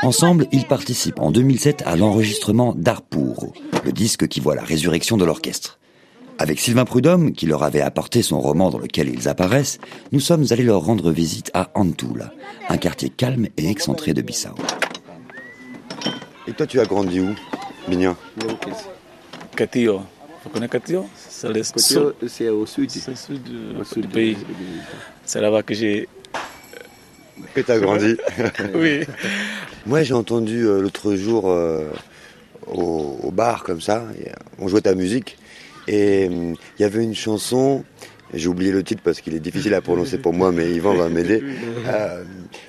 [0.03, 3.51] Ensemble, ils participent en 2007 à l'enregistrement d'Arpuro,
[3.83, 5.80] le disque qui voit la résurrection de l'orchestre.
[6.41, 9.77] Avec Sylvain Prudhomme, qui leur avait apporté son roman dans lequel ils apparaissent,
[10.11, 12.33] nous sommes allés leur rendre visite à Antula,
[12.67, 14.55] un quartier calme et excentré de Bissau.
[16.47, 17.35] Et toi, tu as grandi où,
[17.87, 18.15] Bignan
[19.55, 20.01] Catillo.
[20.43, 22.13] Vous connaissez Catillo C'est au sud.
[22.27, 22.89] C'est au sud,
[23.43, 24.37] du, au sud du pays.
[25.23, 26.09] C'est là-bas que j'ai
[27.53, 28.17] que tu as grandi.
[28.73, 29.01] oui.
[29.85, 31.91] Moi, j'ai entendu euh, l'autre jour euh,
[32.65, 34.05] au, au, bar, comme ça,
[34.57, 35.37] on jouait ta musique,
[35.91, 37.83] et il y avait une chanson,
[38.33, 41.09] j'ai oublié le titre parce qu'il est difficile à prononcer pour moi, mais Yvan va
[41.09, 41.43] m'aider,
[41.87, 42.23] euh,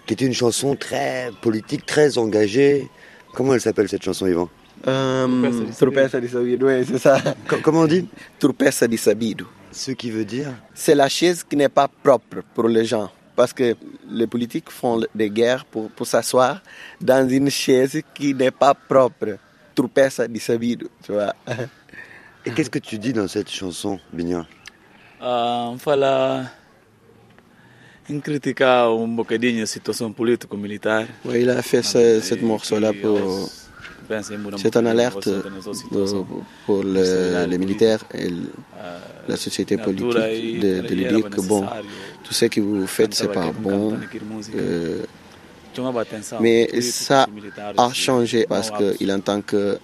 [0.06, 2.88] qui était une chanson très politique, très engagée.
[3.32, 4.48] Comment elle s'appelle cette chanson, Yvan?
[5.78, 7.22] Trupessa di Sabido, oui, c'est ça.
[7.62, 8.08] Comment on dit?
[8.40, 9.46] Trupessa di Sabido.
[9.70, 10.52] Ce qui veut dire?
[10.74, 13.08] C'est la chaise qui n'est pas propre pour les gens.
[13.36, 13.76] Parce que
[14.10, 16.60] les politiques font des guerres pour, pour s'asseoir
[17.00, 19.38] dans une chaise qui n'est pas propre.
[19.74, 21.32] Trupessa di Sabido, tu vois.
[22.44, 24.44] Et qu'est-ce que tu dis dans cette chanson, Bignan
[25.20, 26.50] uh, Fala
[28.10, 31.06] em criticar um bocadinho a situação político-militar.
[31.24, 33.48] Oui, il a fait ce, cette morceau-là pour.
[34.56, 35.30] C'est une alerte
[35.90, 36.26] pour,
[36.66, 38.28] pour le, les militaires et
[39.28, 41.64] la société politique de, de lui dire que bon,
[42.24, 43.96] tout ce que vous faites, c'est pas bon.
[44.54, 45.02] Euh,
[46.40, 47.26] mais ça
[47.78, 49.76] a changé parce qu'il entend que euh,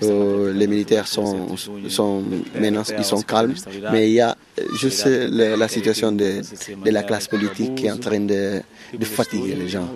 [0.00, 1.56] les militaires sont,
[1.88, 2.22] sont
[2.58, 3.54] maintenant ils sont calmes,
[3.92, 4.36] mais il y a
[4.74, 6.40] juste la, la situation de,
[6.84, 8.60] de, la classe politique qui est en train de,
[8.94, 9.88] de fatiguer les gens.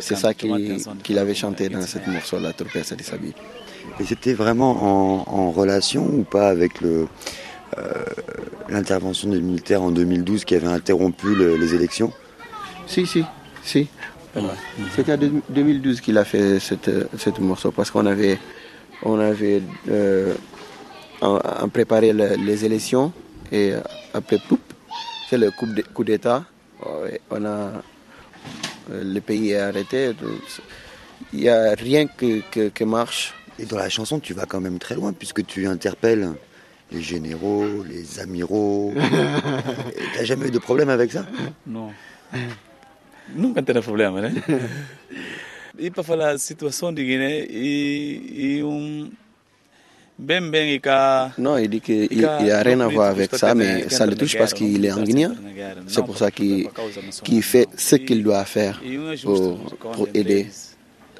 [0.00, 3.02] C'est ça qu'il qu avait chanté dans cette morceau, la Torpesa de.
[4.00, 7.06] Et c'était vraiment en, en, relation ou pas avec le
[7.78, 8.04] euh,
[8.68, 12.12] l'intervention des militaires en 2012 qui avait interrompu le, les élections?
[12.86, 13.24] Si, si,
[13.64, 13.88] si.
[14.94, 15.18] C'était en
[15.50, 18.38] 2012 qu'il a fait cette, cette morceau parce qu'on avait
[19.02, 20.34] on avait euh,
[21.20, 23.12] en, préparé le, les élections
[23.50, 23.72] et
[24.14, 24.60] après, poup,
[25.28, 26.44] c'est le coup d'État.
[27.30, 27.72] On a,
[28.90, 30.12] le pays est arrêté.
[31.32, 33.34] Il n'y a rien qui que, que marche.
[33.58, 36.30] Et dans la chanson, tu vas quand même très loin puisque tu interpelles
[36.90, 38.92] les généraux, les amiraux.
[40.14, 41.26] T'as jamais eu de problème avec ça?
[41.66, 41.90] Non.
[43.34, 44.42] Nunca teve problema, né?
[45.78, 49.10] E para falar a situação de Guiné e, e um
[50.18, 51.32] ben ben e cá.
[51.38, 54.36] Non, il dit qu'il n'y a rien à voir avec ça, mais ça le touche
[54.36, 55.28] parce qu'il est en Guinée.
[55.86, 56.68] C'est pour ça qu'il
[57.24, 58.80] qu fait ce qu'il doit faire
[59.24, 59.58] pour,
[59.92, 60.48] pour aider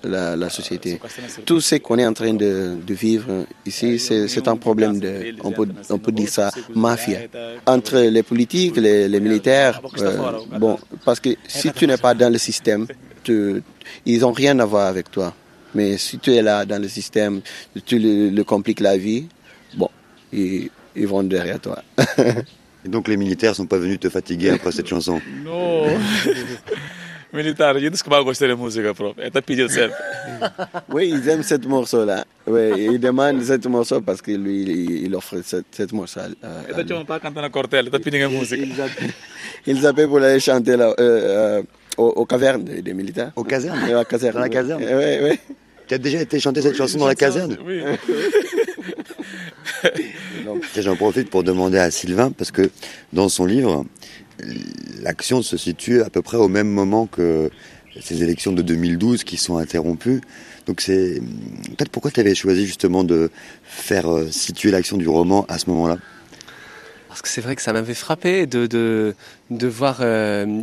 [0.04, 1.00] la, la, société.
[1.44, 5.52] Tout ce qu'on est en train de, de vivre ici, c'est un problème de, on
[5.52, 7.20] peut, on peut dire ça, mafia.
[7.66, 12.32] Entre les politiques, les, les militaires, euh, bon, parce que si tu n'es pas dans
[12.32, 12.86] le système,
[13.22, 13.62] tu,
[14.06, 15.34] ils n'ont rien à voir avec toi.
[15.74, 17.40] Mais si tu es là dans le système,
[17.86, 19.26] tu le, le compliques la vie,
[19.74, 19.88] bon,
[20.32, 21.82] ils, ils vont derrière toi.
[22.84, 25.20] Et donc les militaires sont pas venus te fatiguer après cette chanson?
[25.44, 25.84] Non
[27.32, 29.16] Militaire, je dis que je gostar de música, prof.
[29.18, 29.96] É pedido certo.
[30.90, 32.26] Oui, ils aiment cette morceau-là.
[32.46, 36.20] Oui, ils demandent cette morceau parce que lui, il, il offre cette, cette morceau.
[36.20, 38.62] Ele tá pas cantando a cortela, tá pedindo a música.
[39.66, 41.62] Ils appellent pour aller chanter là, euh, euh,
[41.98, 43.32] aux, aux, cavernes des, des militaires.
[43.36, 44.34] Aux casernes À la caserne.
[44.34, 45.38] Dans la caserne Oui, oui.
[45.86, 47.82] Tu as déjà été chanter cette chanson dans la caserne Oui.
[50.78, 52.70] J'en profite pour demander à Sylvain, parce que
[53.12, 53.84] dans son livre,
[55.00, 57.50] l'action se situe à peu près au même moment que
[58.00, 60.20] ces élections de 2012 qui sont interrompues.
[60.66, 61.20] Donc c'est
[61.76, 63.30] peut-être pourquoi tu avais choisi justement de
[63.64, 65.98] faire euh, situer l'action du roman à ce moment-là?
[67.08, 69.14] Parce que c'est vrai que ça m'avait frappé de, de,
[69.50, 70.62] de voir euh,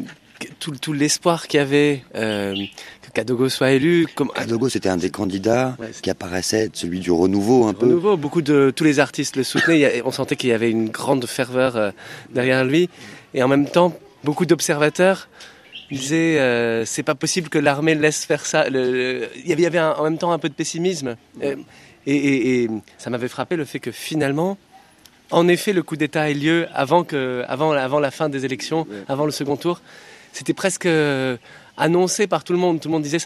[0.60, 2.56] tout, tout l'espoir qu'il y avait euh,
[3.02, 4.08] que Kadogo soit élu.
[4.16, 4.30] Comme...
[4.30, 7.86] Kadogo c'était un des candidats ouais, qui apparaissait, celui du renouveau un du peu.
[7.86, 10.02] Renouveau, beaucoup de tous les artistes le soutenaient.
[10.06, 11.92] on sentait qu'il y avait une grande ferveur euh,
[12.34, 12.90] derrière lui.
[13.34, 15.28] Et en même temps, beaucoup d'observateurs
[15.92, 18.70] disaient euh, c'est pas possible que l'armée laisse faire ça.
[18.70, 21.16] Le, le, il y avait un, en même temps un peu de pessimisme.
[21.42, 21.56] Et,
[22.06, 24.58] et, et ça m'avait frappé le fait que finalement,
[25.32, 28.88] en effet le coup d'État ait lieu avant, que, avant, avant la fin des élections,
[29.08, 29.82] avant le second tour.
[30.34, 31.38] C'était presque euh,
[31.78, 32.80] annoncé par tout le monde.
[32.80, 33.18] Tout le monde disait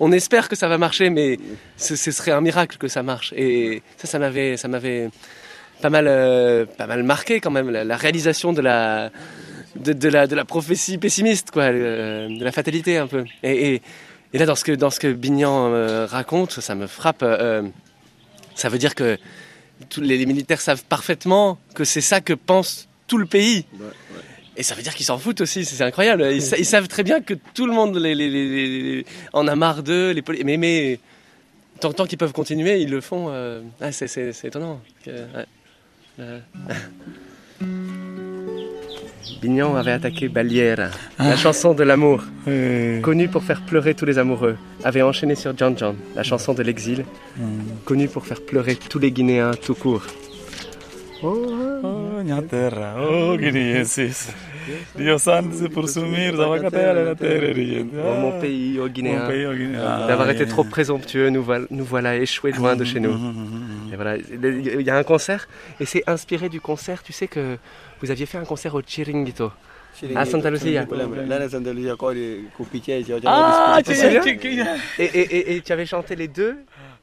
[0.00, 1.38] on espère que ça va marcher, mais
[1.76, 3.32] ce, serait un miracle que ça marche.
[3.36, 5.10] Et ça, ça m'avait, ça m'avait
[5.82, 9.10] pas mal, euh, pas mal marqué quand même la, réalisation de la,
[9.76, 13.24] de, la, de la prophétie pessimiste, quoi, euh, de la fatalité un peu.
[13.42, 13.82] Et,
[14.32, 17.24] là, dans ce que, dans ce que Bignan raconte, ça me frappe.
[18.54, 19.18] ça veut dire que
[19.98, 23.66] les, militaires savent parfaitement que c'est ça que pense tout le pays.
[24.56, 26.26] Et ça veut dire qu'ils s'en foutent aussi, c'est incroyable.
[26.32, 30.14] Ils, savent très bien que tout le monde les, en a marre d'eux.
[30.44, 30.98] Mais, mais
[31.80, 33.26] tant, tant qu'ils peuvent continuer, ils le font.
[33.28, 34.80] Euh, ah, c'est étonnant.
[39.42, 41.36] Bignan avait attaqué Baliera, la ah.
[41.36, 42.24] chanson de l'amour,
[43.02, 46.62] connue pour faire pleurer tous les amoureux, avait enchaîné sur John John, la chanson de
[46.62, 47.04] l'exil,
[47.36, 47.60] hmm.
[47.84, 50.02] connue pour faire pleurer tous les Guinéens tout court.
[51.22, 54.28] Oh, oh terra, oh guineenses,
[54.96, 57.14] Dios santo pour sumir, la terre
[58.04, 59.26] Oh mon pays, oh Guinéen,
[60.06, 63.16] d'avoir été trop présomptueux, nous voilà, nous voilà échoués loin de chez nous.
[63.92, 65.48] Et voilà, il y a un concert,
[65.80, 67.56] et c'est inspiré du concert, tu sais que
[68.00, 69.50] vous aviez fait un concert au Chiringuito.
[70.14, 70.86] À Santa Lucia.
[73.24, 76.56] Ah, tu et, et, et tu avais chanté les deux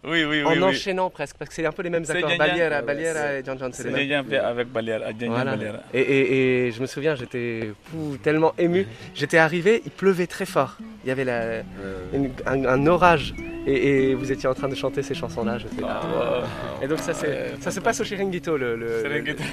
[0.06, 2.32] oui, oui, en enchaînant presque, parce que c'est un peu les mêmes accords.
[2.38, 3.72] Baliera, Baliera et John John.
[3.74, 5.58] C'est les avec Baliera, voilà.
[5.94, 7.72] Et, et, et, je me souviens, j'étais
[8.22, 8.86] tellement ému.
[9.16, 10.78] J'étais arrivé, il pleuvait très fort.
[11.04, 11.62] Il y avait la,
[12.46, 13.34] un, orage.
[13.66, 15.58] Et, vous étiez en train de chanter ces chansons-là.
[15.84, 16.02] Ah,
[16.82, 18.58] et donc ça, ça se passe au Chiringuito.
[18.58, 19.44] Le, le, Chiringuito.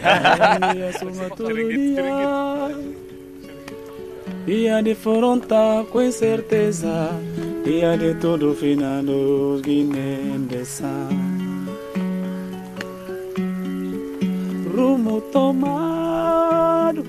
[4.47, 7.11] Dia de fronta com certeza.
[7.65, 11.09] Dia de todo finados guinendesa
[14.75, 17.05] Rumo tomado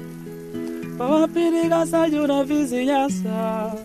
[0.97, 3.75] Para perigar saiu na vizinhança.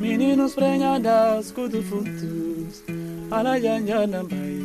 [0.00, 2.84] Meninos prenhadas, cudo funtos
[3.30, 4.60] Alajanjana vai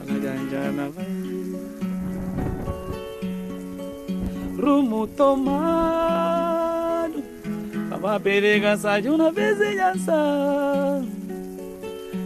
[0.00, 1.29] Alajanjana vai
[4.60, 6.50] rumo tomado.
[7.98, 11.02] Uma periga saiu na vizinhança.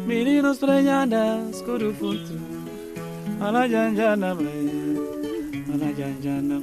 [0.06, 2.40] Meninos prenhadas, coro fundo.
[3.40, 4.36] Alajanjana
[5.74, 6.60] alajanjana.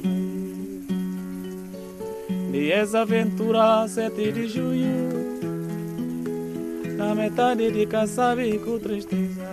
[2.52, 5.10] De essa aventura, 7 de junho.
[6.98, 9.50] Na metade de caçabe com tristeza.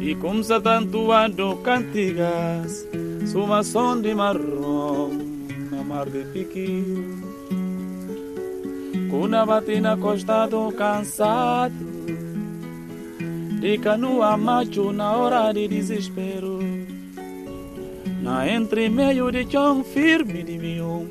[0.00, 2.86] E como se tanto ando cantigas
[3.64, 5.10] som de marrom
[5.70, 6.84] na mar de piqui.
[9.10, 11.74] Cuna batina costado cansado
[13.60, 16.60] de canoa macho na hora de desespero.
[18.22, 21.06] Na entre meio de chão firme de mion,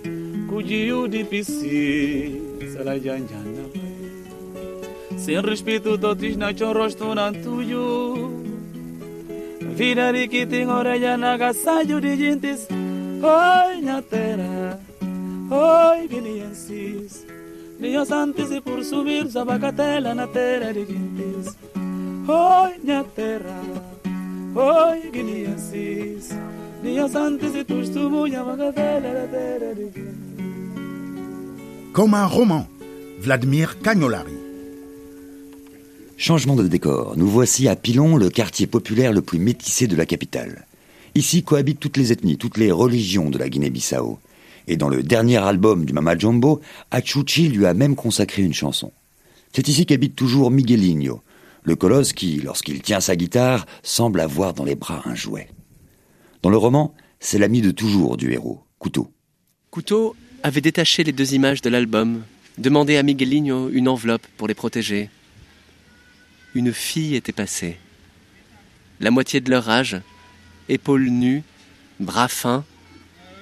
[0.49, 2.41] cujiu de pisci,
[2.73, 3.65] salajanjana.
[5.17, 8.35] Sem respeito, todos na chão rosto na tuyo.
[9.76, 14.80] Vida de que tem orelha na gasalho de gentes Oi, na terra
[15.52, 17.26] Oi, guineenses
[17.78, 21.58] Dias antes de por subir Zabacatela na terra de gentes
[22.28, 23.62] Oi, na terra
[24.56, 26.30] Oi, guineenses
[26.82, 30.26] Dias antes de tu estubunha Zabacatela na terra de gentes
[31.92, 32.68] Comme un roman,
[33.20, 34.35] Vladimir Cagnolari.
[36.17, 37.15] Changement de décor.
[37.17, 40.66] Nous voici à Pilon, le quartier populaire le plus métissé de la capitale.
[41.13, 44.18] Ici cohabitent toutes les ethnies, toutes les religions de la Guinée-Bissau.
[44.68, 48.93] Et dans le dernier album du Mama Jumbo, Achuchi lui a même consacré une chanson.
[49.51, 51.22] C'est ici qu'habite toujours Miguelinho,
[51.63, 55.49] le colosse qui, lorsqu'il tient sa guitare, semble avoir dans les bras un jouet.
[56.41, 59.11] Dans le roman, c'est l'ami de toujours du héros, Couteau.
[59.70, 62.22] Couteau avait détaché les deux images de l'album,
[62.57, 65.09] demandé à Miguelinho une enveloppe pour les protéger
[66.56, 67.78] une fille était passée.
[68.99, 70.01] La moitié de leur âge,
[70.70, 71.43] épaules nues,
[71.99, 72.64] bras fins,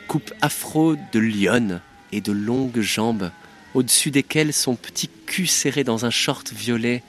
[0.07, 1.79] coupe afro de lionne
[2.11, 3.31] et de longues jambes,
[3.73, 7.03] au-dessus desquelles son petit cul serré dans un short violet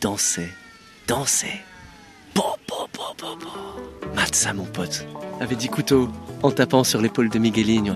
[0.00, 0.52] dansait,
[1.08, 1.62] dansait.
[4.14, 5.06] Matza, mon pote,
[5.40, 6.08] avait dit Couteau
[6.42, 7.94] en tapant sur l'épaule de Miguelinho.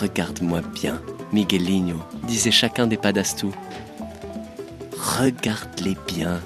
[0.00, 1.00] Regarde-moi bien,
[1.32, 3.54] Miguelinho, disait chacun des padastou.
[5.00, 6.40] Regarde-les bien,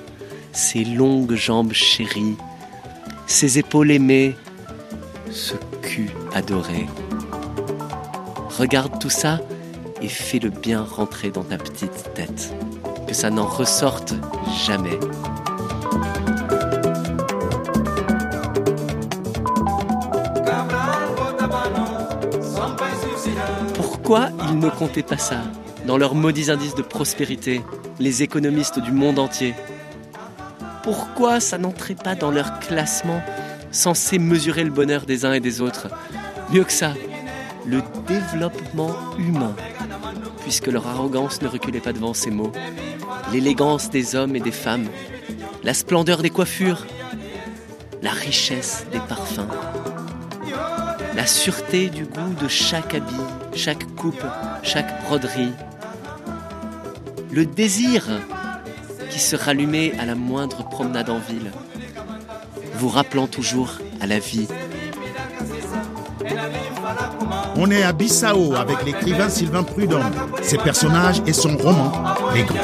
[0.53, 2.37] ces longues jambes chéries,
[3.27, 4.37] ces épaules aimées,
[5.31, 6.87] ce cul adoré.
[8.59, 9.41] Regarde tout ça
[10.03, 12.53] et fais-le bien rentrer dans ta petite tête,
[13.07, 14.15] que ça n'en ressorte
[14.67, 14.99] jamais.
[23.75, 25.43] Pourquoi il ne comptait pas ça?
[25.87, 27.63] Dans leurs maudits indices de prospérité,
[27.99, 29.55] les économistes du monde entier.
[30.83, 33.23] Pourquoi ça n'entrait pas dans leur classement
[33.71, 35.89] censé mesurer le bonheur des uns et des autres?
[36.51, 36.95] Mieux que ça,
[37.67, 39.55] le développement humain,
[40.43, 42.53] puisque leur arrogance ne reculait pas devant ces mots,
[43.33, 44.89] l'élégance des hommes et des femmes,
[45.63, 46.87] la splendeur des coiffures,
[48.03, 49.49] la richesse des parfums,
[51.15, 53.15] la sûreté du goût de chaque habit,
[53.55, 54.25] chaque coupe,
[54.63, 55.53] chaque broderie,
[57.33, 58.05] le désir
[59.11, 61.51] qui se rallumait à la moindre promenade en ville,
[62.75, 64.49] vous rappelant toujours à la vie.
[67.57, 70.11] On est à Bissau avec l'écrivain Sylvain Prudhomme,
[70.43, 71.93] ses personnages et son roman
[72.35, 72.59] Les Grands.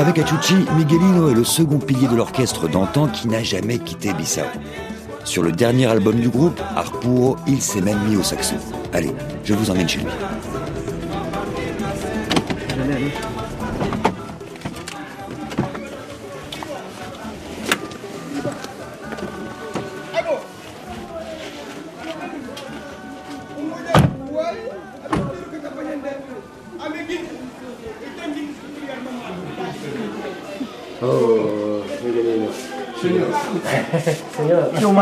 [0.00, 4.40] Avec Achuchi, Miguelino est le second pilier de l'orchestre d'antan qui n'a jamais quitté Bissau.
[5.24, 8.54] Sur le dernier album du groupe, Arpuro, il s'est même mis au saxo.
[8.94, 9.12] Allez,
[9.44, 10.06] je vous emmène chez lui.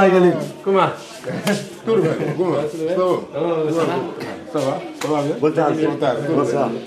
[0.08, 0.40] Yo, Miguelino.
[0.64, 0.90] Comment
[1.84, 2.62] Tudo bem, como va?
[4.52, 5.22] Ça va Ça va
[5.54, 6.26] Ça va bien tarde.
[6.28, 6.78] Boa tarde.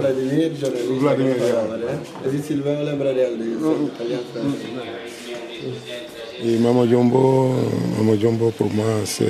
[0.00, 0.52] Vladimir.
[1.00, 1.36] Vladimir,
[2.46, 4.28] Sylvain, lembra dela, italiano.
[6.42, 7.54] Et Maman Jumbo,
[7.98, 9.24] Maman Jumbo pour moi, c'est.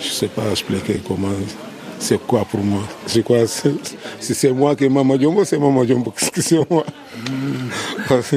[0.00, 1.28] Je ne sais pas expliquer comment.
[1.98, 2.82] C'est quoi pour moi?
[3.06, 3.46] C'est quoi?
[3.46, 3.74] C'est-
[4.18, 6.84] Si c'est moi qui est Maman Jumbo, c'est Maman Jumbo que c'est moi?
[8.08, 8.36] Parce que,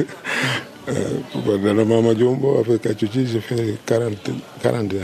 [0.88, 1.18] euh,
[1.62, 4.12] dans la Maman Jumbo, avec Achuchi, j'ai fait 40,
[4.62, 4.96] 40 ans.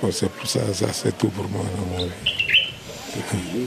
[0.00, 3.66] Bon, c'est pour ça, ça c'est tout pour moi dans mon vie.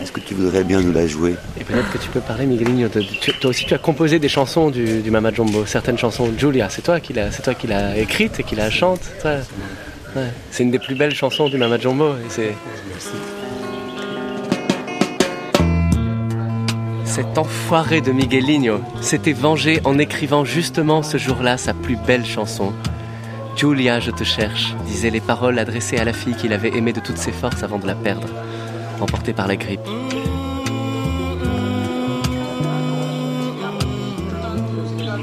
[0.00, 1.34] Est-ce que tu voudrais bien nous la jouer?
[1.60, 2.86] Et peut-être que tu peux parler, Miguelino.
[2.88, 6.30] de- tu- toi aussi, tu as composé des chansons du, du Mama Jumbo, certaines chansons.
[6.38, 9.00] Julia, c'est toi qui l'as, c'est toi qui l'as écrite et qui la chante.
[9.24, 9.40] Ouais.
[10.52, 12.10] C'est une des plus belles chansons du Mama Jumbo.
[12.14, 12.52] Et c'est...
[17.18, 22.72] Cet enfoiré de Miguelinho s'était vengé en écrivant justement ce jour-là sa plus belle chanson.
[23.56, 27.00] Julia, je te cherche, disaient les paroles adressées à la fille qu'il avait aimée de
[27.00, 28.28] toutes ses forces avant de la perdre,
[29.00, 29.80] emportée par la grippe.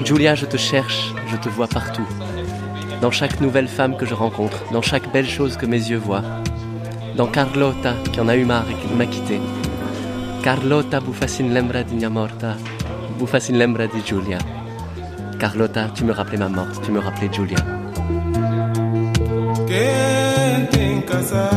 [0.04, 2.08] Julia, je te cherche, je te vois partout.
[3.00, 6.24] Dans chaque nouvelle femme que je rencontre, dans chaque belle chose que mes yeux voient.
[7.16, 9.40] Dans Carlota, qui en a eu marre et qui m'a quitté.
[10.46, 12.56] Carlota buffasin lembra di morta,
[13.18, 14.38] buffasin lembra di Julia.
[15.40, 17.30] Carlota, tu me rappelais ma morte, tu me rappelais
[21.02, 21.50] casa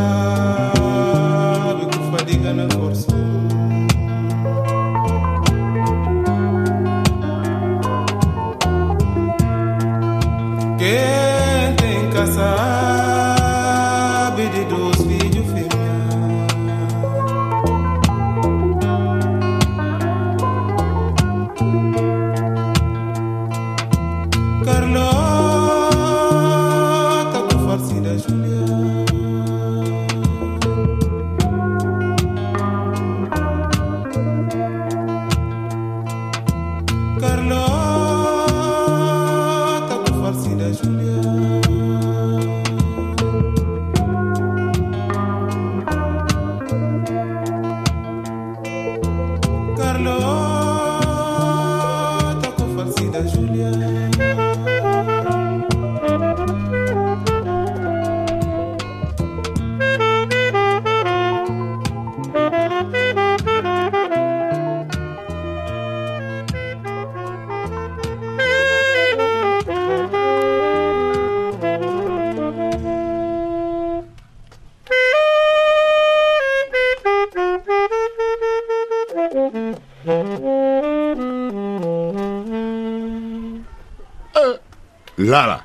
[85.28, 85.60] Là.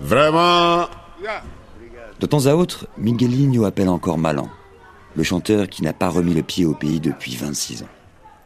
[0.00, 0.86] Vraiment.
[2.20, 4.48] De temps à autre, Miguelinho appelle encore Malan,
[5.16, 7.88] le chanteur qui n'a pas remis le pied au pays depuis 26 ans.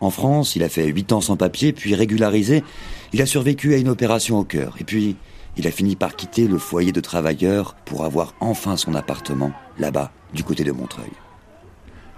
[0.01, 2.65] En France, il a fait 8 ans sans papier, puis régularisé,
[3.13, 5.17] il a survécu à une opération au cœur, et puis
[5.59, 10.11] il a fini par quitter le foyer de travailleurs pour avoir enfin son appartement, là-bas,
[10.33, 11.13] du côté de Montreuil.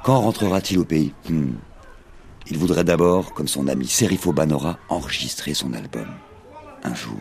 [0.05, 1.12] Quand rentrera-t-il au pays?
[1.28, 1.55] Hmm.
[2.49, 6.07] Il voudrait d'abord, comme son ami Serifo Banora, enregistrer son album.
[6.84, 7.18] Un jour.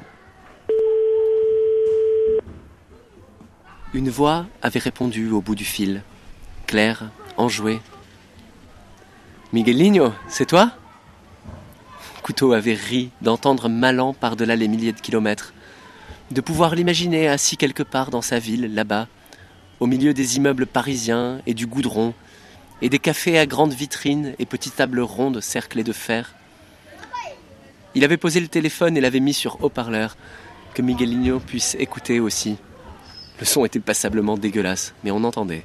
[3.98, 6.04] Une voix avait répondu au bout du fil,
[6.68, 7.80] claire, enjouée.
[9.54, 10.72] Miguelinho, c'est toi?
[12.22, 15.52] Couteau avait ri d'entendre Malan par-delà les milliers de kilomètres,
[16.30, 19.08] de pouvoir l'imaginer assis quelque part dans sa ville, là-bas,
[19.80, 22.14] au milieu des immeubles parisiens et du goudron,
[22.84, 26.36] et des cafés à grandes vitrines et petites tables rondes cerclées de fer.
[27.96, 30.16] Il avait posé le téléphone et l'avait mis sur haut-parleur,
[30.76, 32.58] que Miguelinho puisse écouter aussi.
[33.40, 35.64] Le son était passablement dégueulasse, mais on entendait.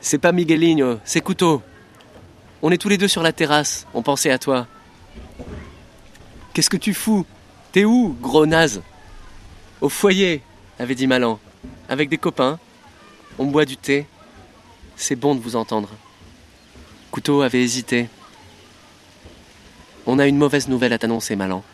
[0.00, 1.62] C'est pas Miguelinho, c'est Couteau.
[2.62, 4.66] On est tous les deux sur la terrasse, on pensait à toi.
[6.52, 7.26] Qu'est-ce que tu fous?
[7.72, 8.82] T'es où, gros naze?
[9.80, 10.42] Au foyer,
[10.78, 11.38] avait dit Malan,
[11.88, 12.58] avec des copains.
[13.38, 14.06] On boit du thé.
[14.96, 15.90] C'est bon de vous entendre.
[17.10, 18.08] Couteau avait hésité.
[20.06, 21.64] On a une mauvaise nouvelle à t'annoncer, Malan.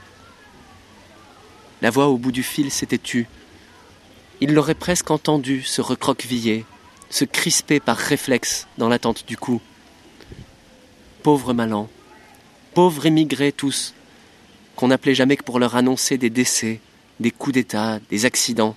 [1.83, 3.27] La voix au bout du fil s'était tue.
[4.41, 6.65] Il l'aurait presque entendu se recroqueviller,
[7.11, 9.61] se crisper par réflexe dans l'attente du coup.
[11.23, 11.91] Pauvres Malan,
[12.73, 13.93] pauvres émigrés tous,
[14.77, 16.81] qu'on n'appelait jamais que pour leur annoncer des décès,
[17.19, 18.77] des coups d'État, des accidents.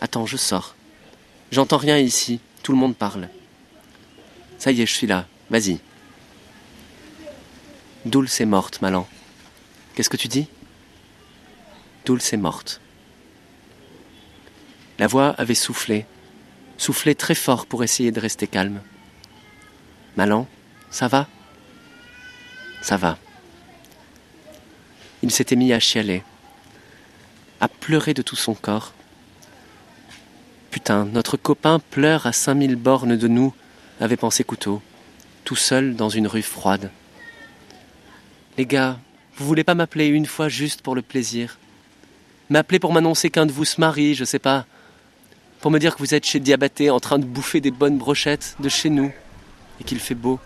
[0.00, 0.74] Attends, je sors.
[1.52, 3.28] J'entends rien ici, tout le monde parle.
[4.58, 5.78] Ça y est, je suis là, vas-y.
[8.06, 9.06] Dulce est morte, Malan.
[9.94, 10.48] Qu'est-ce que tu dis?
[12.04, 12.80] Dulce est morte.
[14.98, 16.06] La voix avait soufflé,
[16.78, 18.80] soufflé très fort pour essayer de rester calme.
[20.16, 20.46] Malan,
[20.90, 21.26] ça va?
[22.80, 23.18] Ça va.
[25.22, 26.22] Il s'était mis à chialer,
[27.60, 28.92] à pleurer de tout son corps.
[30.70, 33.54] Putain, notre copain pleure à cinq mille bornes de nous,
[34.00, 34.82] avait pensé Couteau,
[35.44, 36.90] tout seul dans une rue froide.
[38.58, 38.98] Les gars,
[39.36, 41.58] vous voulez pas m'appeler une fois juste pour le plaisir?
[42.50, 44.66] M'appeler pour m'annoncer qu'un de vous se marie, je sais pas.
[45.64, 48.54] Pour me dire que vous êtes chez Diabaté en train de bouffer des bonnes brochettes
[48.58, 49.10] de chez nous
[49.80, 50.38] et qu'il fait beau.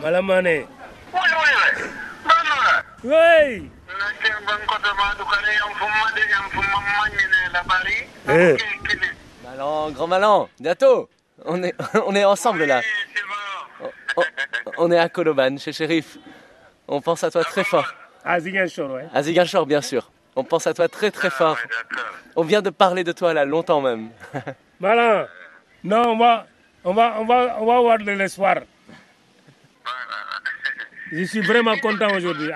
[0.00, 0.64] Malamane.
[3.04, 3.70] Oui.
[8.30, 8.56] Eh.
[9.44, 11.10] Malan, grand Malan, bientôt.
[11.44, 11.74] On est,
[12.06, 12.80] on est ensemble là.
[14.16, 14.22] On,
[14.78, 16.16] on est à Koloban, chez Shérif.
[16.88, 17.92] On pense à toi très fort.
[18.24, 19.04] À Ziguinchor, ouais.
[19.12, 20.10] À Ziguinchor, bien sûr.
[20.36, 21.58] On pense à toi très très fort.
[22.36, 24.10] On vient de parler de toi là, longtemps même.
[24.80, 25.26] Malan.
[25.82, 26.46] Non, on va,
[26.84, 28.56] on va, on va, on va avoir de l'espoir.
[31.12, 32.50] Je suis vraiment content aujourd'hui.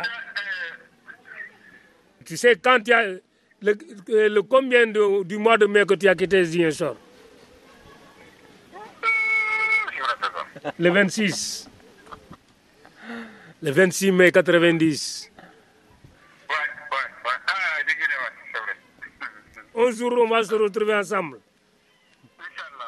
[2.27, 3.03] Tu sais, quand il y a
[3.63, 3.79] le,
[4.09, 6.97] le combien de- du mois de mai que tu as quitté Ziguinchor?
[10.79, 11.69] Le 26.
[13.63, 15.30] Le 26 mai 90.
[19.81, 21.39] Un jour, on va se retrouver ensemble.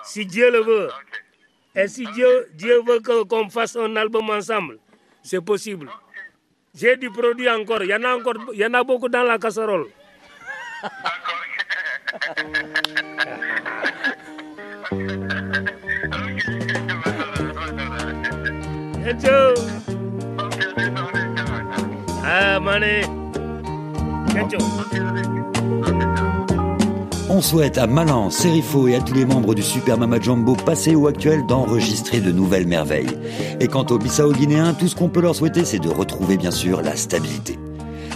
[0.04, 0.90] Si Dieu le veut.
[1.74, 4.78] Et si Dieu, Dieu veut qu'on fasse un album ensemble,
[5.22, 5.88] c'est possible.
[6.74, 7.82] J'ai du produit encore.
[7.82, 9.86] Il y en a encore, il y en a beaucoup dans la casserole.
[19.12, 19.54] Kencho.
[22.24, 23.02] Ah, mané.
[24.32, 25.41] Kencho.
[27.34, 30.94] On souhaite à Malin, Serifo et à tous les membres du Super Mama Jumbo passé
[30.94, 33.16] ou actuel d'enregistrer de nouvelles merveilles.
[33.58, 36.50] Et quant aux Bissau guinéens, tout ce qu'on peut leur souhaiter, c'est de retrouver bien
[36.50, 37.58] sûr la stabilité.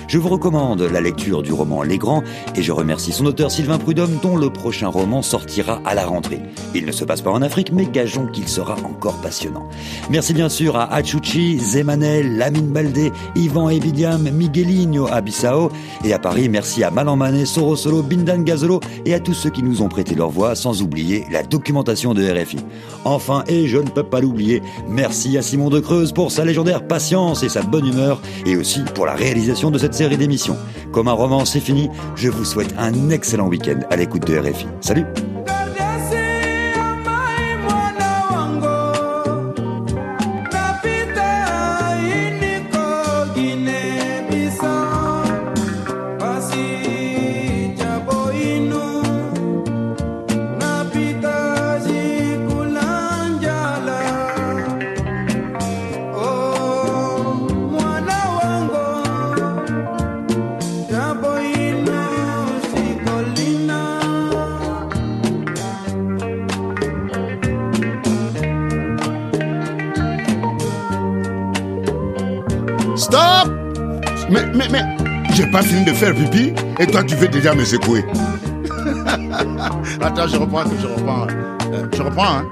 [0.09, 2.23] Je vous recommande la lecture du roman Les Grands
[2.55, 6.41] et je remercie son auteur Sylvain Prudhomme dont le prochain roman sortira à la rentrée.
[6.77, 9.69] Il ne se passe pas en Afrique mais gageons qu'il sera encore passionnant.
[10.09, 15.73] Merci bien sûr à Achuchi, Zemanel, Lamine Baldé, Yvan Ebiliam, Miguelinho à Bissau
[16.05, 19.51] et à Paris merci à Malan Mané, Soro Solo, Bindan Gazolo et à tous ceux
[19.51, 22.59] qui nous ont prêté leur voix sans oublier la documentation de RFI.
[23.05, 26.87] Enfin et je ne peux pas l'oublier, merci à Simon de Creuse pour sa légendaire
[26.87, 30.57] patience et sa bonne humeur et aussi pour la réalisation de cette série d'émissions.
[30.93, 34.67] Comme un roman c'est fini, je vous souhaite un excellent week-end à l'écoute de RFI.
[34.81, 35.07] Salut
[74.31, 74.83] Mais, mais, mais,
[75.35, 78.05] j'ai pas fini de faire pipi et toi tu veux déjà me secouer.
[80.01, 81.27] Attends, je reprends, je reprends.
[81.73, 82.45] Euh, Je reprends, hein.